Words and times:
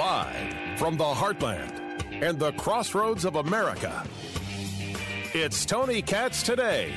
Live 0.00 0.78
from 0.78 0.96
the 0.96 1.04
heartland 1.04 1.78
and 2.22 2.38
the 2.38 2.52
crossroads 2.52 3.26
of 3.26 3.36
America, 3.36 4.02
it's 5.34 5.66
Tony 5.66 6.00
Katz 6.00 6.42
today. 6.42 6.90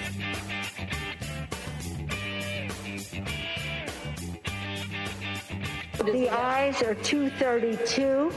The 5.98 6.30
ayes 6.30 6.82
are 6.82 6.96
232. 6.96 8.32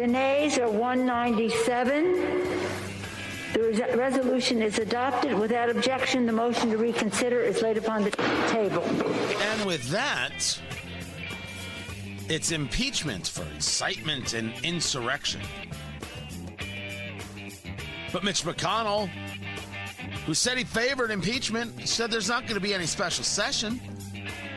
The 0.00 0.06
nays 0.06 0.56
are 0.56 0.70
197. 0.70 2.14
The 3.52 3.60
res- 3.60 3.94
resolution 3.94 4.62
is 4.62 4.78
adopted. 4.78 5.38
Without 5.38 5.68
objection, 5.68 6.24
the 6.24 6.32
motion 6.32 6.70
to 6.70 6.78
reconsider 6.78 7.42
is 7.42 7.60
laid 7.60 7.76
upon 7.76 8.04
the 8.04 8.10
table. 8.48 8.84
And 9.50 9.66
with 9.66 9.90
that, 9.90 10.58
it's 12.28 12.52
impeachment 12.52 13.28
for 13.28 13.42
incitement 13.54 14.34
and 14.34 14.52
insurrection. 14.64 15.40
But 18.12 18.24
Mitch 18.24 18.42
McConnell, 18.42 19.08
who 20.26 20.34
said 20.34 20.58
he 20.58 20.64
favored 20.64 21.10
impeachment, 21.10 21.88
said 21.88 22.10
there's 22.10 22.28
not 22.28 22.42
going 22.42 22.54
to 22.54 22.60
be 22.60 22.74
any 22.74 22.86
special 22.86 23.24
session. 23.24 23.80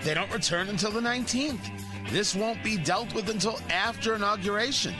They 0.03 0.13
don't 0.13 0.31
return 0.31 0.69
until 0.69 0.91
the 0.91 0.99
19th. 0.99 2.11
This 2.11 2.35
won't 2.35 2.63
be 2.63 2.77
dealt 2.77 3.13
with 3.13 3.29
until 3.29 3.59
after 3.69 4.15
inauguration. 4.15 4.93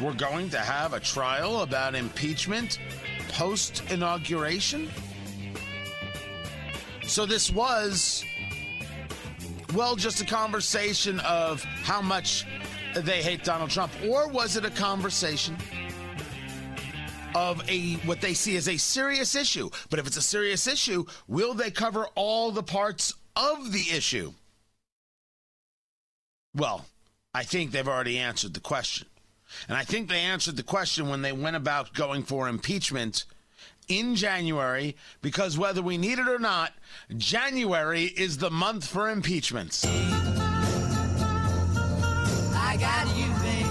We're 0.00 0.14
going 0.14 0.48
to 0.50 0.58
have 0.58 0.94
a 0.94 1.00
trial 1.00 1.62
about 1.62 1.94
impeachment 1.94 2.78
post 3.28 3.82
inauguration. 3.90 4.88
So 7.02 7.26
this 7.26 7.50
was, 7.50 8.24
well, 9.74 9.96
just 9.96 10.20
a 10.20 10.24
conversation 10.24 11.20
of 11.20 11.62
how 11.62 12.00
much 12.00 12.46
they 12.94 13.22
hate 13.22 13.44
Donald 13.44 13.70
Trump, 13.70 13.92
or 14.06 14.28
was 14.28 14.56
it 14.56 14.64
a 14.64 14.70
conversation 14.70 15.56
of 17.34 17.62
a 17.68 17.94
what 18.06 18.20
they 18.20 18.34
see 18.34 18.56
as 18.56 18.68
a 18.68 18.76
serious 18.76 19.34
issue? 19.34 19.68
But 19.90 19.98
if 19.98 20.06
it's 20.06 20.16
a 20.16 20.22
serious 20.22 20.66
issue, 20.66 21.04
will 21.26 21.54
they 21.54 21.70
cover 21.70 22.06
all 22.14 22.50
the 22.50 22.62
parts 22.62 23.14
of 23.36 23.72
the 23.72 23.90
issue? 23.94 24.32
Well, 26.54 26.86
I 27.34 27.44
think 27.44 27.70
they've 27.70 27.86
already 27.86 28.18
answered 28.18 28.54
the 28.54 28.60
question. 28.60 29.06
And 29.68 29.76
I 29.76 29.84
think 29.84 30.08
they 30.08 30.20
answered 30.20 30.56
the 30.56 30.62
question 30.62 31.08
when 31.08 31.22
they 31.22 31.32
went 31.32 31.56
about 31.56 31.94
going 31.94 32.22
for 32.22 32.48
impeachment 32.48 33.24
in 33.88 34.14
January, 34.14 34.96
because 35.22 35.58
whether 35.58 35.82
we 35.82 35.98
need 35.98 36.18
it 36.18 36.28
or 36.28 36.38
not, 36.38 36.72
January 37.16 38.04
is 38.04 38.38
the 38.38 38.50
month 38.50 38.86
for 38.86 39.10
impeachments. 39.10 39.84
I 42.54 42.76
got 42.78 43.06
you, 43.16 43.26
babe. 43.42 43.66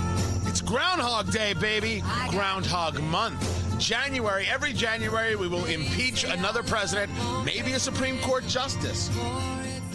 It's 0.47 0.61
Groundhog 0.61 1.31
Day, 1.31 1.53
baby. 1.53 2.03
Groundhog 2.29 3.01
Month. 3.03 3.79
January, 3.79 4.47
every 4.47 4.73
January, 4.73 5.35
we 5.35 5.47
will 5.47 5.65
impeach 5.65 6.23
another 6.23 6.63
president, 6.63 7.11
maybe 7.45 7.73
a 7.73 7.79
Supreme 7.79 8.17
Court 8.19 8.45
justice. 8.47 9.09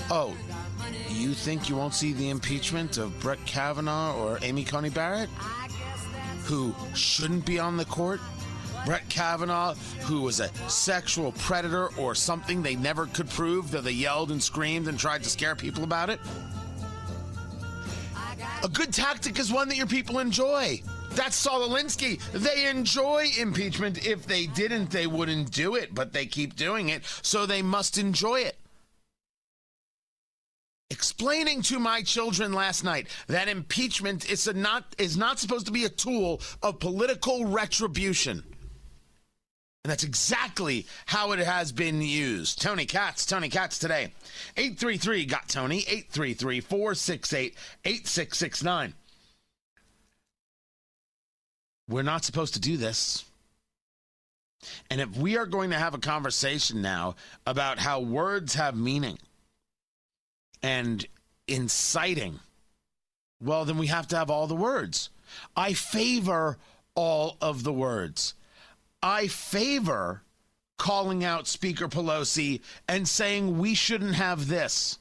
Oh, 0.08 0.36
you 1.08 1.34
think 1.34 1.68
you 1.68 1.74
won't 1.76 1.94
see 1.94 2.12
the 2.12 2.30
impeachment 2.30 2.96
of 2.96 3.18
Brett 3.20 3.44
Kavanaugh 3.44 4.16
or 4.16 4.38
Amy 4.42 4.64
Coney 4.64 4.90
Barrett, 4.90 5.28
who 6.44 6.74
shouldn't 6.94 7.44
be 7.44 7.58
on 7.58 7.76
the 7.76 7.84
court? 7.84 8.20
Brett 8.84 9.08
Kavanaugh, 9.08 9.74
who 10.02 10.22
was 10.22 10.40
a 10.40 10.52
sexual 10.68 11.32
predator 11.32 11.88
or 11.96 12.14
something 12.14 12.62
they 12.62 12.74
never 12.74 13.06
could 13.06 13.30
prove, 13.30 13.70
though 13.70 13.80
they 13.80 13.92
yelled 13.92 14.32
and 14.32 14.42
screamed 14.42 14.88
and 14.88 14.98
tried 14.98 15.22
to 15.22 15.30
scare 15.30 15.54
people 15.54 15.84
about 15.84 16.10
it? 16.10 16.18
A 18.64 18.68
good 18.68 18.92
tactic 18.92 19.38
is 19.38 19.52
one 19.52 19.68
that 19.68 19.76
your 19.76 19.86
people 19.86 20.18
enjoy. 20.18 20.82
That's 21.10 21.36
Saul 21.36 21.68
Alinsky. 21.68 22.20
They 22.32 22.68
enjoy 22.68 23.26
impeachment. 23.38 24.06
If 24.06 24.26
they 24.26 24.46
didn't, 24.46 24.90
they 24.90 25.06
wouldn't 25.06 25.50
do 25.50 25.74
it, 25.74 25.94
but 25.94 26.12
they 26.12 26.26
keep 26.26 26.56
doing 26.56 26.88
it, 26.88 27.04
so 27.22 27.44
they 27.44 27.60
must 27.60 27.98
enjoy 27.98 28.40
it. 28.40 28.56
Explaining 30.90 31.62
to 31.62 31.78
my 31.78 32.02
children 32.02 32.52
last 32.52 32.84
night 32.84 33.08
that 33.26 33.48
impeachment 33.48 34.30
is 34.30 34.46
not 34.54 34.94
is 34.98 35.16
not 35.16 35.38
supposed 35.38 35.66
to 35.66 35.72
be 35.72 35.84
a 35.84 35.88
tool 35.88 36.40
of 36.62 36.78
political 36.78 37.46
retribution. 37.46 38.44
And 39.84 39.90
that's 39.90 40.04
exactly 40.04 40.86
how 41.06 41.32
it 41.32 41.40
has 41.40 41.72
been 41.72 42.00
used. 42.00 42.62
Tony 42.62 42.86
Katz, 42.86 43.26
Tony 43.26 43.48
Katz 43.48 43.78
today. 43.78 44.12
833 44.56 45.26
got 45.26 45.48
Tony, 45.48 45.78
833 45.78 46.60
468 46.60 47.54
8669. 47.84 48.94
We're 51.88 52.02
not 52.02 52.24
supposed 52.24 52.54
to 52.54 52.60
do 52.60 52.76
this. 52.76 53.24
And 54.88 55.00
if 55.00 55.16
we 55.16 55.36
are 55.36 55.46
going 55.46 55.70
to 55.70 55.78
have 55.78 55.94
a 55.94 55.98
conversation 55.98 56.80
now 56.80 57.16
about 57.44 57.80
how 57.80 57.98
words 57.98 58.54
have 58.54 58.76
meaning 58.76 59.18
and 60.62 61.04
inciting, 61.48 62.38
well, 63.42 63.64
then 63.64 63.78
we 63.78 63.88
have 63.88 64.06
to 64.08 64.16
have 64.16 64.30
all 64.30 64.46
the 64.46 64.54
words. 64.54 65.10
I 65.56 65.72
favor 65.72 66.58
all 66.94 67.36
of 67.40 67.64
the 67.64 67.72
words. 67.72 68.34
I 69.02 69.26
favor 69.26 70.22
calling 70.78 71.24
out 71.24 71.48
Speaker 71.48 71.88
Pelosi 71.88 72.60
and 72.88 73.06
saying 73.06 73.58
we 73.58 73.74
shouldn't 73.74 74.14
have 74.14 74.48
this. 74.48 74.98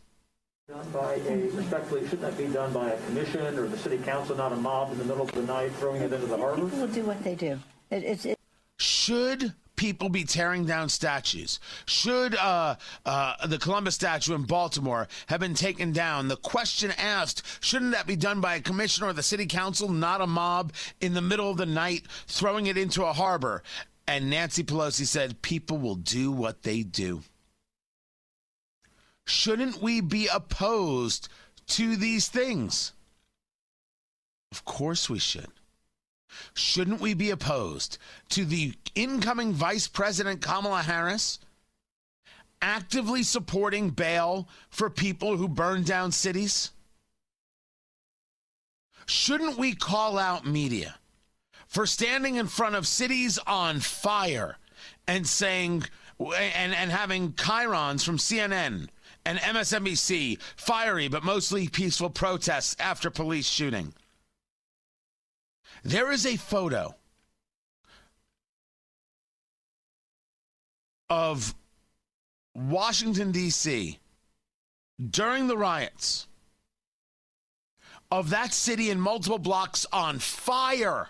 Done 0.68 0.90
by 0.92 1.16
a, 1.16 1.50
respectfully, 1.50 2.02
shouldn't 2.04 2.22
that 2.22 2.38
be 2.38 2.48
done 2.48 2.72
by 2.74 2.90
a 2.90 3.02
commission 3.06 3.58
or 3.58 3.68
the 3.68 3.78
city 3.78 3.98
council, 3.98 4.36
not 4.36 4.52
a 4.52 4.56
mob 4.56 4.92
in 4.92 4.98
the 4.98 5.06
middle 5.06 5.24
of 5.24 5.32
the 5.34 5.44
night 5.44 5.72
throwing 5.74 6.02
it 6.02 6.14
into 6.14 6.26
the 6.28 6.38
harbor? 6.38 6.64
People 6.64 6.80
will 6.80 6.88
do 6.88 7.04
what 7.04 7.24
they 7.24 7.36
do. 7.36 7.60
It, 7.90 8.04
it's, 8.04 8.26
it, 8.26 8.40
Should 8.80 9.54
people 9.76 10.10
be 10.10 10.24
tearing 10.24 10.66
down 10.66 10.88
statues? 10.88 11.60
Should 11.88 12.36
uh, 12.36 12.76
uh, 13.06 13.48
the 13.48 13.58
Columbus 13.58 13.96
statue 13.96 14.36
in 14.36 14.44
Baltimore 14.44 15.08
have 15.26 15.40
been 15.40 15.56
taken 15.56 15.92
down? 15.92 16.28
The 16.28 16.38
question 16.38 16.92
asked, 16.98 17.44
shouldn't 17.66 17.92
that 17.92 18.06
be 18.06 18.16
done 18.16 18.40
by 18.40 18.56
a 18.56 18.62
commissioner 18.62 19.08
or 19.08 19.14
the 19.14 19.24
city 19.24 19.48
council, 19.48 19.90
not 19.90 20.22
a 20.22 20.28
mob 20.28 20.72
in 21.02 21.16
the 21.16 21.22
middle 21.22 21.50
of 21.50 21.58
the 21.58 21.66
night 21.66 22.04
throwing 22.28 22.68
it 22.68 22.78
into 22.78 23.04
a 23.04 23.12
harbor? 23.12 23.64
And 24.12 24.30
Nancy 24.30 24.62
Pelosi 24.62 25.08
said, 25.08 25.42
people 25.42 25.78
will 25.78 25.96
do 25.96 26.34
what 26.34 26.64
they 26.64 26.84
do. 26.84 27.22
Shouldn't 29.26 29.82
we 29.82 30.02
be 30.02 30.28
opposed 30.28 31.30
to 31.68 31.96
these 31.96 32.28
things? 32.28 32.92
Of 34.52 34.66
course 34.66 35.10
we 35.10 35.18
should. 35.18 35.48
Shouldn't 36.54 37.00
we 37.00 37.14
be 37.14 37.30
opposed 37.30 38.00
to 38.32 38.44
the 38.44 38.74
incoming 38.96 39.54
Vice 39.54 39.88
President 39.88 40.42
Kamala 40.42 40.82
Harris 40.82 41.40
actively 42.62 43.24
supporting 43.24 43.92
bail 43.92 44.50
for 44.70 44.90
people 44.90 45.38
who 45.38 45.48
burn 45.48 45.84
down 45.84 46.12
cities? 46.12 46.72
Shouldn't 49.06 49.58
we 49.58 49.74
call 49.74 50.20
out 50.20 50.46
media 50.46 50.96
for 51.72 51.86
standing 51.86 52.36
in 52.36 52.48
front 52.48 52.76
of 52.76 52.86
cities 52.86 53.40
on 53.48 53.80
fire 53.80 54.58
and 55.08 55.26
saying, 55.26 55.82
and, 56.20 56.76
and 56.76 56.92
having 56.92 57.32
chyrons 57.32 58.04
from 58.04 58.18
CNN 58.18 58.90
and 59.26 59.40
MSNBC, 59.40 60.38
fiery 60.58 61.08
but 61.08 61.24
mostly 61.24 61.70
peaceful 61.70 62.10
protests 62.10 62.76
after 62.78 63.10
police 63.10 63.48
shooting? 63.48 63.94
There 65.82 66.12
is 66.12 66.26
a 66.26 66.36
photo 66.36 66.94
of 71.10 71.56
Washington, 72.54 73.32
D.C. 73.32 73.98
during 75.10 75.48
the 75.48 75.58
riots 75.58 76.28
of 78.12 78.30
that 78.32 78.54
city 78.54 78.90
in 78.90 79.00
multiple 79.00 79.40
blocks 79.40 79.86
on 79.94 80.20
fire. 80.20 81.08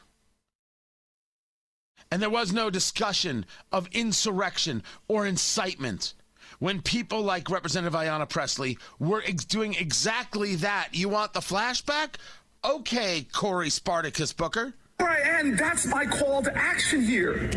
And 2.11 2.21
there 2.21 2.29
was 2.29 2.51
no 2.51 2.69
discussion 2.69 3.45
of 3.71 3.87
insurrection 3.93 4.83
or 5.07 5.25
incitement 5.25 6.13
when 6.59 6.81
people 6.81 7.21
like 7.21 7.49
Representative 7.49 7.97
Ayanna 7.97 8.27
Pressley 8.27 8.77
were 8.99 9.23
ex- 9.25 9.45
doing 9.45 9.73
exactly 9.75 10.55
that. 10.57 10.89
You 10.91 11.07
want 11.07 11.31
the 11.33 11.39
flashback? 11.39 12.15
Okay, 12.63 13.25
Cory 13.31 13.69
Spartacus 13.69 14.33
Booker. 14.33 14.73
Right, 14.99 15.21
and 15.25 15.57
that's 15.57 15.87
my 15.87 16.05
call 16.05 16.43
to 16.43 16.55
action 16.55 17.01
here. 17.01 17.49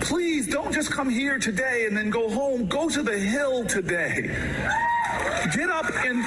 Please 0.00 0.48
don't 0.48 0.72
just 0.72 0.90
come 0.90 1.08
here 1.08 1.38
today 1.38 1.86
and 1.86 1.96
then 1.96 2.10
go 2.10 2.28
home. 2.28 2.66
Go 2.66 2.88
to 2.88 3.02
the 3.02 3.16
Hill 3.16 3.64
today. 3.66 4.34
Get 5.54 5.70
up 5.70 5.86
and 6.04 6.24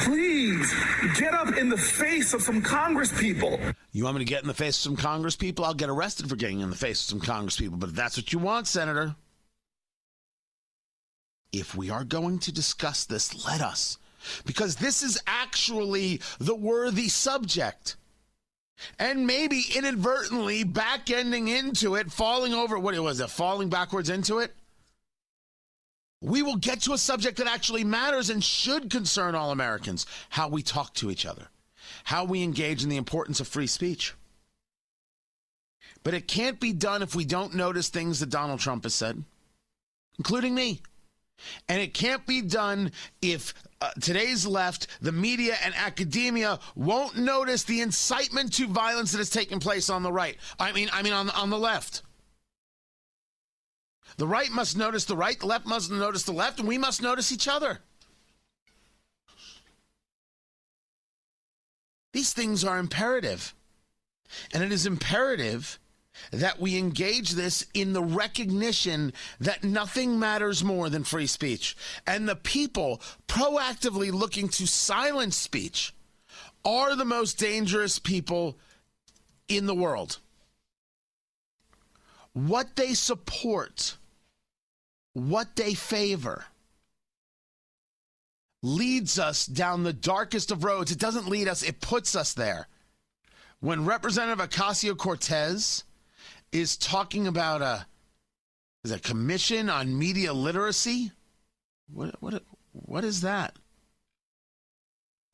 please 0.00 0.74
get 1.18 1.32
up 1.32 1.56
in 1.56 1.68
the 1.68 1.76
face 1.76 2.34
of 2.34 2.42
some 2.42 2.60
Congress 2.60 3.16
people. 3.18 3.58
You 3.92 4.04
want 4.04 4.16
me 4.16 4.24
to 4.24 4.28
get 4.28 4.42
in 4.42 4.48
the 4.48 4.54
face 4.54 4.76
of 4.78 4.82
some 4.82 4.96
Congress 4.96 5.36
people? 5.36 5.64
I'll 5.64 5.74
get 5.74 5.88
arrested 5.90 6.28
for 6.28 6.36
getting 6.36 6.60
in 6.60 6.70
the 6.70 6.76
face 6.76 7.00
of 7.02 7.08
some 7.08 7.20
Congress 7.20 7.56
people. 7.56 7.78
But 7.78 7.90
if 7.90 7.94
that's 7.94 8.16
what 8.16 8.32
you 8.32 8.38
want, 8.40 8.66
Senator, 8.66 9.14
if 11.52 11.74
we 11.76 11.88
are 11.90 12.02
going 12.04 12.40
to 12.40 12.52
discuss 12.52 13.04
this, 13.04 13.46
let 13.46 13.60
us. 13.60 13.98
Because 14.44 14.76
this 14.76 15.02
is 15.02 15.20
actually 15.26 16.20
the 16.40 16.54
worthy 16.54 17.08
subject. 17.08 17.96
and 18.98 19.26
maybe 19.26 19.62
inadvertently 19.76 20.64
back 20.64 21.10
ending 21.10 21.48
into 21.48 21.94
it, 21.94 22.10
falling 22.10 22.54
over. 22.54 22.78
What 22.78 22.94
it 22.94 23.00
was 23.00 23.20
it? 23.20 23.30
Falling 23.30 23.68
backwards 23.68 24.10
into 24.10 24.38
it? 24.38 24.52
We 26.24 26.42
will 26.42 26.56
get 26.56 26.80
to 26.82 26.94
a 26.94 26.98
subject 26.98 27.36
that 27.36 27.46
actually 27.46 27.84
matters 27.84 28.30
and 28.30 28.42
should 28.42 28.88
concern 28.88 29.34
all 29.34 29.50
Americans 29.50 30.06
how 30.30 30.48
we 30.48 30.62
talk 30.62 30.94
to 30.94 31.10
each 31.10 31.26
other, 31.26 31.48
how 32.04 32.24
we 32.24 32.42
engage 32.42 32.82
in 32.82 32.88
the 32.88 32.96
importance 32.96 33.40
of 33.40 33.46
free 33.46 33.66
speech. 33.66 34.14
But 36.02 36.14
it 36.14 36.26
can't 36.26 36.58
be 36.58 36.72
done 36.72 37.02
if 37.02 37.14
we 37.14 37.26
don't 37.26 37.54
notice 37.54 37.90
things 37.90 38.20
that 38.20 38.30
Donald 38.30 38.60
Trump 38.60 38.84
has 38.84 38.94
said, 38.94 39.22
including 40.16 40.54
me. 40.54 40.80
And 41.68 41.82
it 41.82 41.92
can't 41.92 42.24
be 42.24 42.40
done 42.40 42.92
if 43.20 43.52
uh, 43.82 43.90
today's 44.00 44.46
left, 44.46 44.86
the 45.02 45.12
media, 45.12 45.56
and 45.62 45.74
academia 45.74 46.58
won't 46.74 47.18
notice 47.18 47.64
the 47.64 47.82
incitement 47.82 48.54
to 48.54 48.66
violence 48.66 49.12
that 49.12 49.18
has 49.18 49.28
taken 49.28 49.60
place 49.60 49.90
on 49.90 50.02
the 50.02 50.12
right. 50.12 50.38
I 50.58 50.72
mean, 50.72 50.88
I 50.90 51.02
mean 51.02 51.12
on 51.12 51.28
on 51.30 51.50
the 51.50 51.58
left. 51.58 52.00
The 54.16 54.26
right 54.26 54.50
must 54.50 54.76
notice 54.76 55.04
the 55.04 55.16
right, 55.16 55.38
the 55.38 55.46
left 55.46 55.66
must 55.66 55.90
notice 55.90 56.22
the 56.22 56.32
left, 56.32 56.58
and 56.58 56.68
we 56.68 56.78
must 56.78 57.02
notice 57.02 57.32
each 57.32 57.48
other. 57.48 57.80
These 62.12 62.32
things 62.32 62.64
are 62.64 62.78
imperative. 62.78 63.54
And 64.52 64.62
it 64.62 64.72
is 64.72 64.86
imperative 64.86 65.78
that 66.30 66.60
we 66.60 66.78
engage 66.78 67.30
this 67.30 67.66
in 67.74 67.92
the 67.92 68.02
recognition 68.02 69.12
that 69.40 69.64
nothing 69.64 70.18
matters 70.18 70.62
more 70.62 70.88
than 70.88 71.02
free 71.02 71.26
speech. 71.26 71.76
And 72.06 72.28
the 72.28 72.36
people 72.36 73.02
proactively 73.26 74.12
looking 74.12 74.48
to 74.50 74.66
silence 74.66 75.36
speech 75.36 75.92
are 76.64 76.94
the 76.94 77.04
most 77.04 77.38
dangerous 77.38 77.98
people 77.98 78.58
in 79.48 79.66
the 79.66 79.74
world. 79.74 80.18
What 82.34 82.76
they 82.76 82.94
support, 82.94 83.96
what 85.14 85.56
they 85.56 85.74
favor, 85.74 86.44
leads 88.62 89.18
us 89.18 89.46
down 89.46 89.82
the 89.82 89.92
darkest 89.92 90.50
of 90.50 90.64
roads. 90.64 90.90
It 90.90 90.98
doesn't 90.98 91.28
lead 91.28 91.48
us, 91.48 91.62
it 91.62 91.80
puts 91.80 92.14
us 92.14 92.32
there. 92.32 92.68
When 93.60 93.86
Representative 93.86 94.46
Ocasio 94.50 94.96
Cortez 94.96 95.84
is 96.52 96.76
talking 96.76 97.26
about 97.26 97.62
a 97.62 97.86
is 98.84 98.90
a 98.90 99.00
commission 99.00 99.70
on 99.70 99.98
media 99.98 100.32
literacy. 100.32 101.12
What 101.90 102.20
what 102.20 102.42
what 102.72 103.04
is 103.04 103.22
that? 103.22 103.56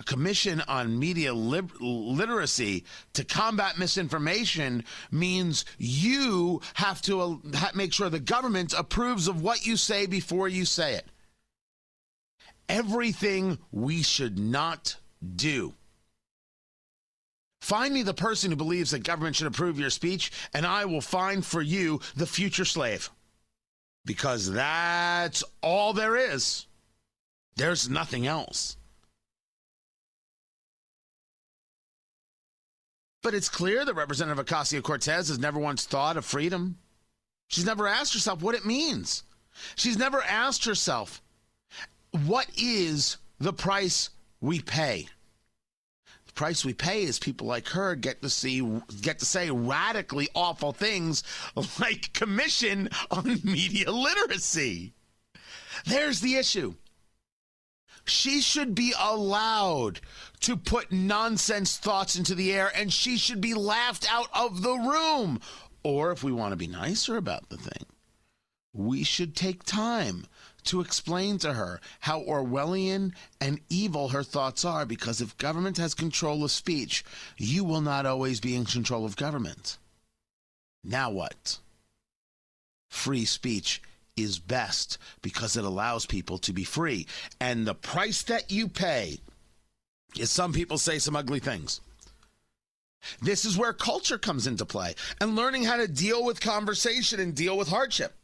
A 0.00 0.04
commission 0.04 0.62
on 0.66 0.98
media 0.98 1.32
literacy 1.32 2.84
to 3.12 3.24
combat 3.24 3.78
misinformation 3.78 4.84
means 5.10 5.64
you 5.78 6.62
have 6.74 7.00
to 7.02 7.20
uh, 7.20 7.36
ha- 7.54 7.70
make 7.74 7.92
sure 7.92 8.08
the 8.08 8.18
government 8.18 8.72
approves 8.76 9.28
of 9.28 9.42
what 9.42 9.66
you 9.66 9.76
say 9.76 10.06
before 10.06 10.48
you 10.48 10.64
say 10.64 10.94
it. 10.94 11.06
Everything 12.68 13.58
we 13.70 14.02
should 14.02 14.38
not 14.38 14.96
do 15.36 15.74
Find 17.60 17.92
me 17.92 18.02
the 18.02 18.14
person 18.14 18.50
who 18.50 18.56
believes 18.56 18.90
that 18.90 19.04
government 19.04 19.36
should 19.36 19.46
approve 19.46 19.78
your 19.78 19.90
speech, 19.90 20.32
and 20.54 20.66
I 20.66 20.86
will 20.86 21.00
find 21.00 21.44
for 21.44 21.60
you 21.60 22.00
the 22.16 22.26
future 22.26 22.64
slave. 22.64 23.10
Because 24.04 24.50
that's 24.50 25.44
all 25.62 25.92
there 25.92 26.16
is. 26.16 26.66
There's 27.56 27.88
nothing 27.88 28.26
else. 28.26 28.76
But 33.22 33.34
it's 33.34 33.48
clear 33.48 33.84
that 33.84 33.94
Representative 33.94 34.44
Ocasio 34.44 34.82
Cortez 34.82 35.28
has 35.28 35.38
never 35.38 35.58
once 35.58 35.84
thought 35.84 36.16
of 36.16 36.24
freedom. 36.24 36.78
She's 37.48 37.66
never 37.66 37.86
asked 37.86 38.14
herself 38.14 38.42
what 38.42 38.54
it 38.54 38.64
means. 38.64 39.24
She's 39.74 39.98
never 39.98 40.22
asked 40.22 40.64
herself, 40.64 41.20
what 42.26 42.46
is 42.56 43.18
the 43.38 43.52
price 43.52 44.10
we 44.40 44.60
pay? 44.60 45.08
The 46.26 46.32
price 46.32 46.64
we 46.64 46.72
pay 46.72 47.02
is 47.02 47.18
people 47.18 47.46
like 47.46 47.68
her 47.68 47.94
get 47.94 48.22
to 48.22 48.30
see 48.30 48.62
get 49.00 49.18
to 49.18 49.24
say 49.24 49.50
radically 49.50 50.28
awful 50.34 50.72
things 50.72 51.24
like 51.80 52.12
commission 52.12 52.88
on 53.10 53.40
media 53.44 53.90
literacy. 53.90 54.94
There's 55.86 56.20
the 56.20 56.36
issue. 56.36 56.74
She 58.10 58.40
should 58.40 58.74
be 58.74 58.92
allowed 58.98 60.00
to 60.40 60.56
put 60.56 60.90
nonsense 60.90 61.76
thoughts 61.76 62.16
into 62.16 62.34
the 62.34 62.52
air 62.52 62.72
and 62.74 62.92
she 62.92 63.16
should 63.16 63.40
be 63.40 63.54
laughed 63.54 64.06
out 64.12 64.28
of 64.34 64.62
the 64.62 64.74
room. 64.74 65.40
Or 65.82 66.10
if 66.10 66.22
we 66.22 66.32
want 66.32 66.52
to 66.52 66.56
be 66.56 66.66
nicer 66.66 67.16
about 67.16 67.48
the 67.48 67.56
thing, 67.56 67.86
we 68.72 69.04
should 69.04 69.34
take 69.34 69.62
time 69.62 70.26
to 70.64 70.80
explain 70.80 71.38
to 71.38 71.54
her 71.54 71.80
how 72.00 72.20
Orwellian 72.22 73.14
and 73.40 73.60
evil 73.68 74.08
her 74.08 74.22
thoughts 74.22 74.64
are 74.64 74.84
because 74.84 75.20
if 75.20 75.38
government 75.38 75.78
has 75.78 75.94
control 75.94 76.44
of 76.44 76.50
speech, 76.50 77.04
you 77.38 77.64
will 77.64 77.80
not 77.80 78.06
always 78.06 78.40
be 78.40 78.54
in 78.54 78.64
control 78.64 79.04
of 79.04 79.16
government. 79.16 79.78
Now 80.84 81.10
what? 81.10 81.58
Free 82.88 83.24
speech 83.24 83.80
is 84.22 84.38
best 84.38 84.98
because 85.22 85.56
it 85.56 85.64
allows 85.64 86.06
people 86.06 86.38
to 86.38 86.52
be 86.52 86.64
free. 86.64 87.06
And 87.40 87.66
the 87.66 87.74
price 87.74 88.22
that 88.24 88.50
you 88.50 88.68
pay 88.68 89.18
is 90.18 90.30
some 90.30 90.52
people 90.52 90.78
say 90.78 90.98
some 90.98 91.16
ugly 91.16 91.40
things. 91.40 91.80
This 93.22 93.44
is 93.44 93.56
where 93.56 93.72
culture 93.72 94.18
comes 94.18 94.46
into 94.46 94.66
play 94.66 94.94
and 95.20 95.36
learning 95.36 95.64
how 95.64 95.76
to 95.76 95.88
deal 95.88 96.24
with 96.24 96.40
conversation 96.40 97.18
and 97.18 97.34
deal 97.34 97.56
with 97.56 97.68
hardship 97.68 98.14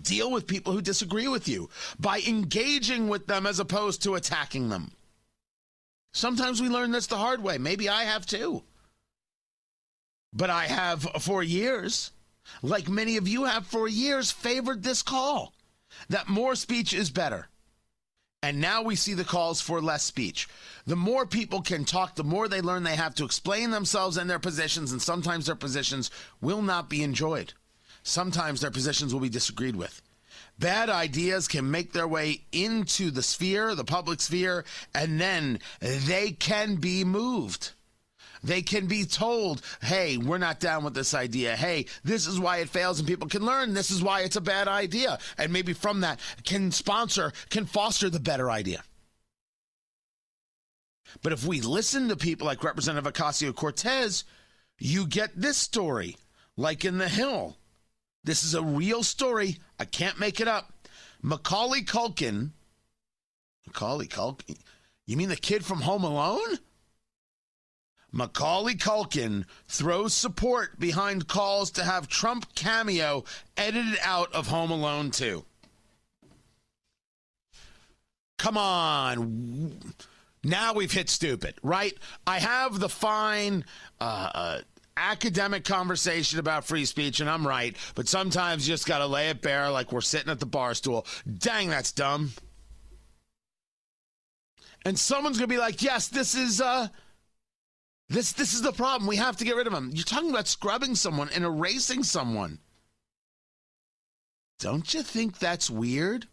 deal 0.00 0.30
with 0.30 0.46
people 0.46 0.72
who 0.72 0.80
disagree 0.80 1.28
with 1.28 1.48
you 1.48 1.68
by 1.98 2.20
engaging 2.26 3.08
with 3.08 3.26
them 3.26 3.46
as 3.46 3.58
opposed 3.58 4.02
to 4.02 4.14
attacking 4.14 4.68
them. 4.68 4.92
Sometimes 6.12 6.60
we 6.60 6.68
learn 6.68 6.90
this 6.90 7.06
the 7.06 7.16
hard 7.16 7.42
way. 7.42 7.58
Maybe 7.58 7.88
I 7.88 8.04
have 8.04 8.26
too. 8.26 8.62
But 10.32 10.50
I 10.50 10.66
have 10.66 11.02
for 11.20 11.42
years, 11.42 12.10
like 12.62 12.88
many 12.88 13.16
of 13.16 13.28
you 13.28 13.44
have 13.44 13.66
for 13.66 13.88
years, 13.88 14.30
favored 14.30 14.82
this 14.82 15.02
call 15.02 15.52
that 16.08 16.28
more 16.28 16.54
speech 16.54 16.92
is 16.92 17.10
better. 17.10 17.48
And 18.42 18.60
now 18.60 18.82
we 18.82 18.96
see 18.96 19.14
the 19.14 19.24
calls 19.24 19.60
for 19.60 19.80
less 19.80 20.02
speech. 20.02 20.48
The 20.84 20.96
more 20.96 21.26
people 21.26 21.62
can 21.62 21.84
talk, 21.84 22.16
the 22.16 22.24
more 22.24 22.48
they 22.48 22.60
learn 22.60 22.82
they 22.82 22.96
have 22.96 23.14
to 23.16 23.24
explain 23.24 23.70
themselves 23.70 24.16
and 24.16 24.28
their 24.28 24.40
positions, 24.40 24.90
and 24.90 25.00
sometimes 25.00 25.46
their 25.46 25.54
positions 25.54 26.10
will 26.40 26.62
not 26.62 26.90
be 26.90 27.04
enjoyed 27.04 27.52
sometimes 28.02 28.60
their 28.60 28.70
positions 28.70 29.12
will 29.12 29.20
be 29.20 29.28
disagreed 29.28 29.76
with. 29.76 30.02
Bad 30.58 30.90
ideas 30.90 31.48
can 31.48 31.70
make 31.70 31.92
their 31.92 32.08
way 32.08 32.42
into 32.52 33.10
the 33.10 33.22
sphere, 33.22 33.74
the 33.74 33.84
public 33.84 34.20
sphere, 34.20 34.64
and 34.94 35.20
then 35.20 35.58
they 35.80 36.32
can 36.32 36.76
be 36.76 37.04
moved. 37.04 37.72
They 38.42 38.62
can 38.62 38.86
be 38.86 39.04
told, 39.04 39.62
hey, 39.82 40.16
we're 40.16 40.38
not 40.38 40.58
down 40.58 40.82
with 40.82 40.94
this 40.94 41.14
idea. 41.14 41.54
Hey, 41.54 41.86
this 42.02 42.26
is 42.26 42.40
why 42.40 42.58
it 42.58 42.68
fails, 42.68 42.98
and 42.98 43.06
people 43.06 43.28
can 43.28 43.46
learn 43.46 43.72
this 43.72 43.90
is 43.90 44.02
why 44.02 44.22
it's 44.22 44.36
a 44.36 44.40
bad 44.40 44.66
idea. 44.66 45.18
And 45.38 45.52
maybe 45.52 45.72
from 45.72 46.00
that 46.00 46.18
can 46.44 46.72
sponsor, 46.72 47.32
can 47.50 47.66
foster 47.66 48.10
the 48.10 48.20
better 48.20 48.50
idea. 48.50 48.82
But 51.22 51.32
if 51.32 51.46
we 51.46 51.60
listen 51.60 52.08
to 52.08 52.16
people 52.16 52.46
like 52.46 52.64
Representative 52.64 53.12
Ocasio 53.12 53.54
Cortez, 53.54 54.24
you 54.78 55.06
get 55.06 55.30
this 55.36 55.56
story, 55.56 56.16
like 56.56 56.84
in 56.84 56.98
The 56.98 57.08
Hill. 57.08 57.56
This 58.24 58.44
is 58.44 58.54
a 58.54 58.62
real 58.62 59.02
story. 59.02 59.58
I 59.78 59.84
can't 59.84 60.18
make 60.18 60.40
it 60.40 60.48
up. 60.48 60.72
Macaulay 61.22 61.82
Culkin. 61.82 62.50
Macaulay 63.66 64.06
Culkin? 64.06 64.58
You 65.06 65.16
mean 65.16 65.28
the 65.28 65.36
kid 65.36 65.64
from 65.64 65.82
Home 65.82 66.04
Alone? 66.04 66.58
Macaulay 68.12 68.74
Culkin 68.74 69.46
throws 69.66 70.12
support 70.12 70.78
behind 70.78 71.28
calls 71.28 71.70
to 71.72 71.84
have 71.84 72.08
Trump 72.08 72.54
cameo 72.54 73.24
edited 73.56 73.98
out 74.02 74.32
of 74.34 74.48
Home 74.48 74.70
Alone 74.70 75.10
2. 75.10 75.44
Come 78.38 78.58
on. 78.58 79.80
Now 80.44 80.74
we've 80.74 80.92
hit 80.92 81.08
stupid, 81.08 81.54
right? 81.62 81.96
I 82.26 82.40
have 82.40 82.80
the 82.80 82.88
fine 82.88 83.64
uh, 84.00 84.30
uh, 84.34 84.60
academic 84.96 85.64
conversation 85.64 86.38
about 86.38 86.64
free 86.64 86.84
speech, 86.84 87.20
and 87.20 87.30
I'm 87.30 87.46
right, 87.46 87.76
but 87.94 88.08
sometimes 88.08 88.66
you 88.66 88.74
just 88.74 88.86
got 88.86 88.98
to 88.98 89.06
lay 89.06 89.28
it 89.30 89.40
bare 89.40 89.70
like 89.70 89.92
we're 89.92 90.00
sitting 90.00 90.30
at 90.30 90.40
the 90.40 90.46
bar 90.46 90.74
stool. 90.74 91.06
Dang, 91.38 91.70
that's 91.70 91.92
dumb. 91.92 92.32
And 94.84 94.98
someone's 94.98 95.38
going 95.38 95.48
to 95.48 95.54
be 95.54 95.60
like, 95.60 95.80
yes, 95.80 96.08
this 96.08 96.34
is, 96.34 96.60
uh, 96.60 96.88
this, 98.12 98.32
this 98.32 98.52
is 98.52 98.62
the 98.62 98.72
problem. 98.72 99.08
We 99.08 99.16
have 99.16 99.36
to 99.38 99.44
get 99.44 99.56
rid 99.56 99.66
of 99.66 99.72
them. 99.72 99.90
You're 99.92 100.04
talking 100.04 100.30
about 100.30 100.46
scrubbing 100.46 100.94
someone 100.94 101.30
and 101.34 101.44
erasing 101.44 102.02
someone. 102.04 102.58
Don't 104.58 104.92
you 104.92 105.02
think 105.02 105.38
that's 105.38 105.70
weird? 105.70 106.26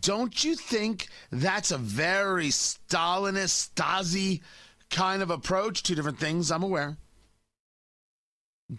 Don't 0.00 0.44
you 0.44 0.56
think 0.56 1.08
that's 1.30 1.70
a 1.70 1.78
very 1.78 2.48
Stalinist, 2.48 3.70
Stasi 3.70 4.42
kind 4.90 5.22
of 5.22 5.30
approach, 5.30 5.82
two 5.82 5.94
different 5.94 6.18
things, 6.18 6.50
I'm 6.50 6.62
aware. 6.62 6.96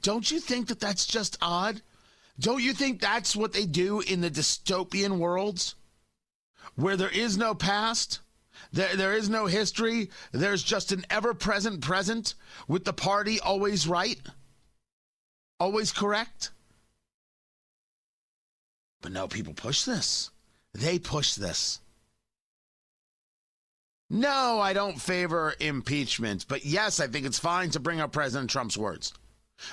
Don't 0.01 0.29
you 0.29 0.39
think 0.39 0.67
that 0.67 0.79
that's 0.79 1.05
just 1.05 1.37
odd? 1.41 1.81
Don't 2.39 2.61
you 2.61 2.73
think 2.73 2.99
that's 2.99 3.35
what 3.35 3.53
they 3.53 3.65
do 3.65 4.01
in 4.01 4.21
the 4.21 4.29
dystopian 4.29 5.17
worlds 5.17 5.75
where 6.75 6.97
there 6.97 7.09
is 7.09 7.37
no 7.37 7.53
past? 7.53 8.19
There, 8.71 8.95
there 8.95 9.13
is 9.13 9.29
no 9.29 9.45
history. 9.45 10.09
There's 10.31 10.63
just 10.63 10.91
an 10.91 11.05
ever 11.09 11.33
present 11.33 11.81
present 11.81 12.35
with 12.67 12.85
the 12.85 12.93
party 12.93 13.39
always 13.39 13.87
right, 13.87 14.19
always 15.59 15.91
correct. 15.91 16.51
But 19.01 19.11
no, 19.11 19.27
people 19.27 19.53
push 19.53 19.83
this. 19.83 20.29
They 20.73 20.99
push 20.99 21.33
this. 21.33 21.79
No, 24.09 24.59
I 24.59 24.73
don't 24.73 25.01
favor 25.01 25.55
impeachment, 25.59 26.45
but 26.47 26.65
yes, 26.65 26.99
I 26.99 27.07
think 27.07 27.25
it's 27.25 27.39
fine 27.39 27.69
to 27.71 27.79
bring 27.79 28.01
up 28.01 28.11
President 28.11 28.49
Trump's 28.49 28.77
words. 28.77 29.13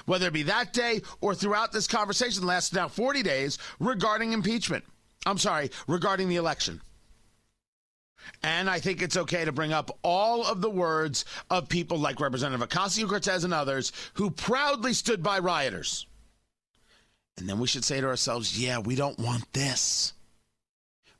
Whether 0.06 0.28
it 0.28 0.32
be 0.32 0.44
that 0.44 0.72
day 0.72 1.02
or 1.20 1.34
throughout 1.34 1.72
this 1.72 1.88
conversation, 1.88 2.46
lasts 2.46 2.72
now 2.72 2.88
40 2.88 3.22
days 3.22 3.58
regarding 3.80 4.32
impeachment. 4.32 4.84
I'm 5.26 5.38
sorry, 5.38 5.70
regarding 5.88 6.28
the 6.28 6.36
election. 6.36 6.80
And 8.42 8.68
I 8.68 8.78
think 8.78 9.02
it's 9.02 9.16
okay 9.16 9.44
to 9.44 9.52
bring 9.52 9.72
up 9.72 9.96
all 10.02 10.44
of 10.46 10.60
the 10.60 10.70
words 10.70 11.24
of 11.50 11.68
people 11.68 11.98
like 11.98 12.20
Representative 12.20 12.68
Ocasio 12.68 13.08
Cortez 13.08 13.44
and 13.44 13.54
others 13.54 13.92
who 14.14 14.30
proudly 14.30 14.92
stood 14.92 15.22
by 15.22 15.38
rioters. 15.38 16.06
And 17.38 17.48
then 17.48 17.58
we 17.58 17.66
should 17.66 17.84
say 17.84 18.00
to 18.00 18.06
ourselves, 18.06 18.58
yeah, 18.58 18.78
we 18.78 18.96
don't 18.96 19.18
want 19.18 19.52
this. 19.52 20.12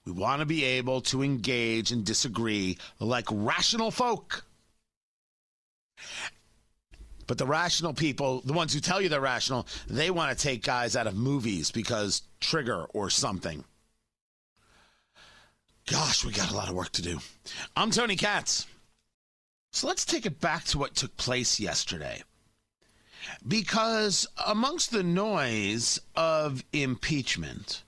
We 0.05 0.13
want 0.13 0.41
to 0.41 0.47
be 0.47 0.65
able 0.65 1.03
to 1.03 1.23
engage 1.23 1.93
and 1.93 2.05
disagree 2.05 2.79
like 2.99 3.27
rational 3.31 3.91
folk. 3.91 4.45
But 7.27 7.37
the 7.37 7.47
rational 7.47 7.93
people, 7.93 8.41
the 8.41 8.55
ones 8.55 8.73
who 8.73 8.81
tell 8.81 9.03
you 9.03 9.11
they're 9.11 9.21
rational, 9.21 9.67
they 9.87 10.11
want 10.11 10.37
to 10.37 10.43
take 10.43 10.65
guys 10.65 10.97
out 10.97 11.07
of 11.07 11.15
movies 11.15 11.71
because 11.71 12.23
trigger 12.41 12.85
or 12.95 13.11
something. 13.11 13.65
Gosh, 15.91 16.23
we 16.25 16.33
got 16.33 16.51
a 16.51 16.55
lot 16.55 16.69
of 16.69 16.75
work 16.75 16.93
to 16.93 17.03
do. 17.03 17.19
I'm 17.75 17.91
Tony 17.91 18.15
Katz. 18.15 18.67
So 19.73 19.87
let's 19.87 20.05
take 20.05 20.27
it 20.27 20.39
back 20.39 20.65
to 20.65 20.79
what 20.79 20.95
took 20.95 21.17
place 21.17 21.59
yesterday. 21.59 22.23
Because 23.47 24.27
amongst 24.47 24.91
the 24.91 25.03
noise 25.03 25.99
of 26.15 26.63
impeachment 26.73 27.83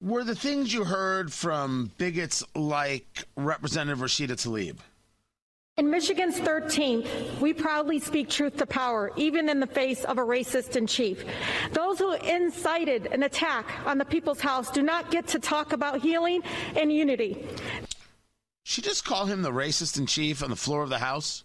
were 0.00 0.24
the 0.24 0.34
things 0.34 0.72
you 0.72 0.84
heard 0.84 1.32
from 1.32 1.92
bigots 1.96 2.42
like 2.56 3.24
Representative 3.36 3.98
Rashida 3.98 4.30
Tlaib. 4.30 4.78
In 5.80 5.88
Michigan's 5.88 6.38
13th, 6.38 7.40
we 7.40 7.54
proudly 7.54 7.98
speak 7.98 8.28
truth 8.28 8.58
to 8.58 8.66
power, 8.66 9.12
even 9.16 9.48
in 9.48 9.60
the 9.60 9.66
face 9.66 10.04
of 10.04 10.18
a 10.18 10.20
racist 10.20 10.76
in 10.76 10.86
chief. 10.86 11.24
Those 11.72 11.98
who 11.98 12.12
incited 12.12 13.06
an 13.06 13.22
attack 13.22 13.66
on 13.86 13.96
the 13.96 14.04
people's 14.04 14.42
house 14.42 14.70
do 14.70 14.82
not 14.82 15.10
get 15.10 15.26
to 15.28 15.38
talk 15.38 15.72
about 15.72 16.02
healing 16.02 16.42
and 16.76 16.92
unity. 16.92 17.46
She 18.62 18.82
just 18.82 19.06
call 19.06 19.24
him 19.24 19.40
the 19.40 19.52
racist 19.52 19.96
in 19.96 20.04
chief 20.04 20.42
on 20.42 20.50
the 20.50 20.54
floor 20.54 20.82
of 20.82 20.90
the 20.90 20.98
House? 20.98 21.44